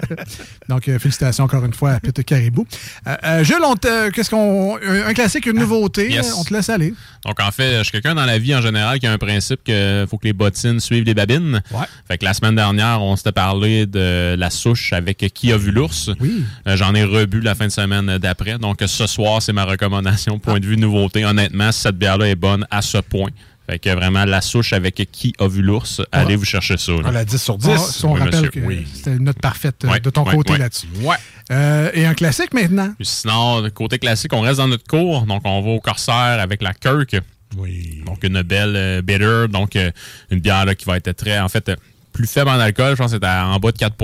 Donc, 0.70 0.88
euh, 0.88 1.00
félicitations 1.00 1.44
encore 1.44 1.66
une 1.66 1.74
fois 1.74 1.92
à 1.92 2.00
Peter 2.00 2.24
Caribou. 2.24 2.66
Euh, 3.08 3.16
euh, 3.24 3.44
Jules, 3.44 3.56
on 3.64 3.76
te- 3.76 4.10
qu'est-ce 4.12 4.30
qu'on. 4.30 4.78
Un, 4.78 5.08
un 5.08 5.14
classique, 5.14 5.46
une 5.46 5.60
nouveauté. 5.60 6.10
yes. 6.12 6.30
euh, 6.30 6.36
On 6.38 6.44
te 6.44 6.54
laisse 6.54 6.70
aller. 6.70 6.94
Donc, 7.26 7.40
en 7.40 7.52
fait, 7.52 7.80
je 7.80 7.84
suis 7.84 7.92
quelqu'un 7.92 8.16
dans 8.16 8.26
la 8.26 8.38
vie 8.40 8.56
en 8.56 8.62
général 8.62 9.00
qui 9.00 9.08
a 9.08 9.12
un 9.12 9.18
principe 9.18 9.64
qu'il 9.64 10.06
faut 10.10 10.18
que 10.18 10.26
les 10.28 10.34
bottines 10.34 10.80
suivent 10.80 11.04
les 11.06 11.14
babines. 11.14 11.62
Ouais. 11.72 11.86
Fait 12.08 12.18
que 12.18 12.26
la 12.26 12.34
semaine 12.34 12.56
dernière, 12.56 13.02
on 13.02 13.16
s'était 13.16 13.32
parlé 13.32 13.86
de 13.86 14.36
la 14.38 14.50
souche 14.50 14.94
avec 14.94 15.18
Qui 15.34 15.52
a 15.52 15.58
vu 15.58 15.72
l'ours. 15.72 16.10
Oui. 16.20 16.44
Euh, 16.68 16.76
J'en 16.78 16.94
ai 16.96 17.04
rebu 17.04 17.40
la 17.42 17.56
fin 17.56 17.68
de 17.68 17.72
semaine 17.72 18.18
d'après. 18.18 18.58
Donc, 18.58 18.82
ce 18.86 19.08
soir, 19.08 19.42
c'est 19.42 19.54
ma 19.54 19.66
recommandation. 19.66 20.40
Point 20.40 20.60
de 20.60 20.66
vue 20.66 20.78
nouveauté. 20.78 21.26
Honnêtement, 21.26 21.72
cette 21.72 21.98
bière-là 21.98 22.28
est 22.30 22.36
bonne 22.36 22.66
à 22.72 22.82
ce 22.82 22.98
point. 22.98 23.30
Fait 23.70 23.80
que 23.80 23.90
vraiment, 23.90 24.26
la 24.26 24.42
souche 24.42 24.74
avec 24.74 24.96
Qui 25.12 25.34
a 25.40 25.48
vu 25.48 25.62
l'ours, 25.62 26.02
allez 26.12 26.36
vous 26.36 26.44
chercher 26.44 26.76
ça. 26.78 26.92
là. 26.92 26.98
On 27.06 27.12
l'a 27.12 27.24
10 27.24 27.42
sur 27.42 27.58
10. 27.58 27.70
Ah, 27.72 27.78
si 27.78 28.06
on 28.06 28.14
Oui, 28.14 28.20
rappelle 28.20 28.36
monsieur, 28.46 28.50
que 28.50 28.60
oui. 28.60 28.86
c'était 28.94 29.12
une 29.16 29.24
note 29.24 29.40
parfaite 29.40 29.86
euh, 29.86 30.00
de 30.00 30.10
ton 30.10 30.26
côté 30.26 30.58
là-dessus. 30.58 30.88
Ouais. 31.02 31.16
Euh, 31.52 31.90
et 31.94 32.06
un 32.06 32.14
classique 32.14 32.54
maintenant. 32.54 32.94
Sinon, 33.02 33.70
côté 33.74 34.00
classique, 34.00 34.34
on 34.34 34.42
reste 34.42 34.58
dans 34.58 34.68
notre 34.68 34.86
cours. 34.86 35.22
Donc, 35.26 35.42
on 35.46 35.62
va 35.62 35.70
au 35.70 35.80
Corsaire 35.80 36.40
avec 36.42 36.62
la 36.62 36.74
Kirk. 36.74 37.16
Oui. 37.56 38.02
Donc, 38.06 38.24
une 38.24 38.42
belle 38.42 38.76
euh, 38.76 39.02
bitter. 39.02 39.46
Donc, 39.50 39.76
euh, 39.78 39.92
une 40.30 40.40
bière 40.40 40.66
là, 40.66 40.76
qui 40.76 40.84
va 40.86 40.98
être 40.98 41.12
très, 41.14 41.40
en 41.40 41.48
fait, 41.48 41.70
euh, 41.70 41.76
plus 42.12 42.28
faible 42.28 42.50
en 42.50 42.60
alcool. 42.60 42.92
Je 42.92 42.96
pense 42.96 43.12
que 43.14 43.18
c'est 43.22 43.26
à- 43.26 43.48
en 43.48 43.60
bas 43.60 43.72
de 43.72 43.78
4 43.78 43.96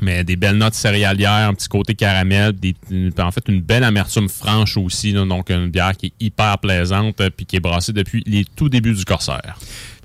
Mais 0.00 0.22
des 0.24 0.36
belles 0.36 0.56
notes 0.56 0.74
céréalières, 0.74 1.48
un 1.48 1.54
petit 1.54 1.68
côté 1.68 1.94
caramel, 1.94 2.52
des- 2.52 2.74
en 3.18 3.30
fait 3.30 3.44
une 3.48 3.60
belle 3.60 3.84
amertume 3.84 4.28
franche 4.28 4.76
aussi. 4.76 5.12
là. 5.12 5.24
donc 5.24 5.50
une 5.50 5.68
bière 5.70 5.96
qui 5.96 6.06
est 6.06 6.12
hyper 6.20 6.58
plaisante 6.58 7.20
euh, 7.20 7.30
puis 7.34 7.46
qui 7.46 7.56
est 7.56 7.60
brassée 7.60 7.92
depuis 7.92 8.22
les 8.26 8.44
tout 8.44 8.68
débuts 8.68 8.94
du 8.94 9.04
Corsaire. 9.04 9.58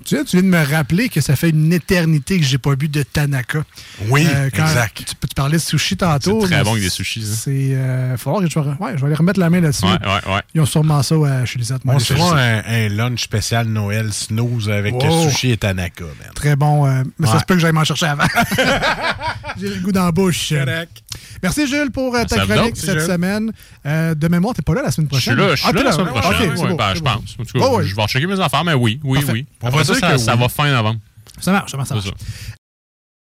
Tu, 0.04 0.16
sais, 0.16 0.24
tu 0.24 0.36
viens 0.36 0.42
de 0.42 0.48
me 0.54 0.62
rappeler 0.74 1.08
que 1.08 1.20
ça 1.20 1.34
fait 1.34 1.48
une 1.50 1.72
éternité 1.72 2.38
que 2.38 2.44
j'ai 2.44 2.58
pas 2.58 2.76
bu 2.76 2.88
de 2.88 3.02
Tanaka. 3.02 3.58
Euh, 3.58 3.62
Oui, 4.10 4.26
quand 4.54 4.64
exact. 4.66 4.96
Tu, 4.98 5.04
tu 5.06 5.34
parlais 5.34 5.56
de 5.56 5.62
sushi 5.62 5.96
tantôt. 5.96 6.42
C'est 6.42 6.52
très 6.52 6.62
bon 6.64 6.72
avec 6.72 6.82
des 6.82 6.90
sushis, 6.90 7.24
hein. 7.24 7.34
C'est. 7.34 7.50
euh, 7.74 8.16
faut 8.18 8.30
voir 8.30 8.42
que 8.42 8.48
je 8.50 8.58
ouais, 8.58 8.92
je 8.96 9.00
vais 9.00 9.06
aller 9.06 9.14
remettre 9.14 9.40
la 9.40 9.48
main 9.50 9.60
là-dessus. 9.60 9.84
Ouais, 9.86 9.92
ouais, 9.92 10.34
ouais. 10.34 10.40
Ils 10.54 10.60
ont 10.60 10.66
sûrement 10.66 11.02
ça 11.02 11.14
à 11.14 11.44
chez 11.46 11.58
les 11.58 11.72
autres. 11.72 11.82
On 11.86 11.98
se 11.98 12.12
fera 12.12 12.38
un, 12.38 12.62
un 12.66 12.88
lunch 12.88 13.22
spécial 13.22 13.66
Noël 13.66 14.12
snooze 14.12 14.68
avec 14.68 14.94
Wow. 14.94 15.30
sushi 15.30 15.52
et 15.52 15.56
tanaka, 15.56 16.04
man. 16.04 16.12
Très 16.34 16.54
bon. 16.56 16.86
euh, 16.86 17.02
mais 17.18 17.26
ça 17.26 17.38
se 17.40 17.44
peut 17.44 17.54
que 17.54 17.60
j'aille 17.60 17.72
m'en 17.72 17.84
chercher 17.84 18.06
avant. 18.06 18.24
J'ai 19.60 19.68
le 19.68 19.80
goût 19.80 19.92
dans 19.92 20.04
la 20.04 20.12
bouche. 20.12 20.52
Merci 21.42 21.66
Jules 21.66 21.90
pour 21.90 22.14
euh, 22.14 22.24
ta 22.24 22.44
chronique 22.46 22.76
cette 22.76 22.98
Jules. 22.98 23.00
semain. 23.02 23.40
Euh, 23.86 24.14
de 24.14 24.28
mémoire, 24.28 24.54
t'es 24.54 24.62
pas 24.62 24.74
là 24.74 24.82
la 24.82 24.90
semaine 24.90 25.08
Je 25.12 25.18
suis 25.20 25.30
prochaine? 25.34 25.46
là, 25.48 25.54
je 25.54 25.60
suis 25.60 25.68
Ah, 25.68 25.72
là 25.72 25.78
t'es 25.78 25.84
la 25.84 25.92
semaine 25.92 26.08
prochaine. 26.08 26.76
ben, 26.76 26.94
je 26.94 27.00
pense. 27.00 27.36
Cas, 27.52 27.82
je 27.82 27.94
vais 27.94 28.06
checker 28.06 28.26
mes 28.26 28.40
affaires, 28.40 28.64
mais 28.64 28.72
oui, 28.74 28.98
oui, 29.04 29.18
Parfait. 29.18 29.32
oui. 29.32 29.46
Après 29.62 29.84
ça, 29.84 29.93
ça, 30.00 30.12
que 30.12 30.18
ça 30.18 30.34
oui. 30.34 30.40
va 30.40 30.48
fin 30.48 30.70
novembre. 30.70 31.00
Ça 31.40 31.52
marche, 31.52 31.70
ça 31.70 31.76
marche, 31.76 31.88
ça 31.88 31.94
marche. 31.94 32.10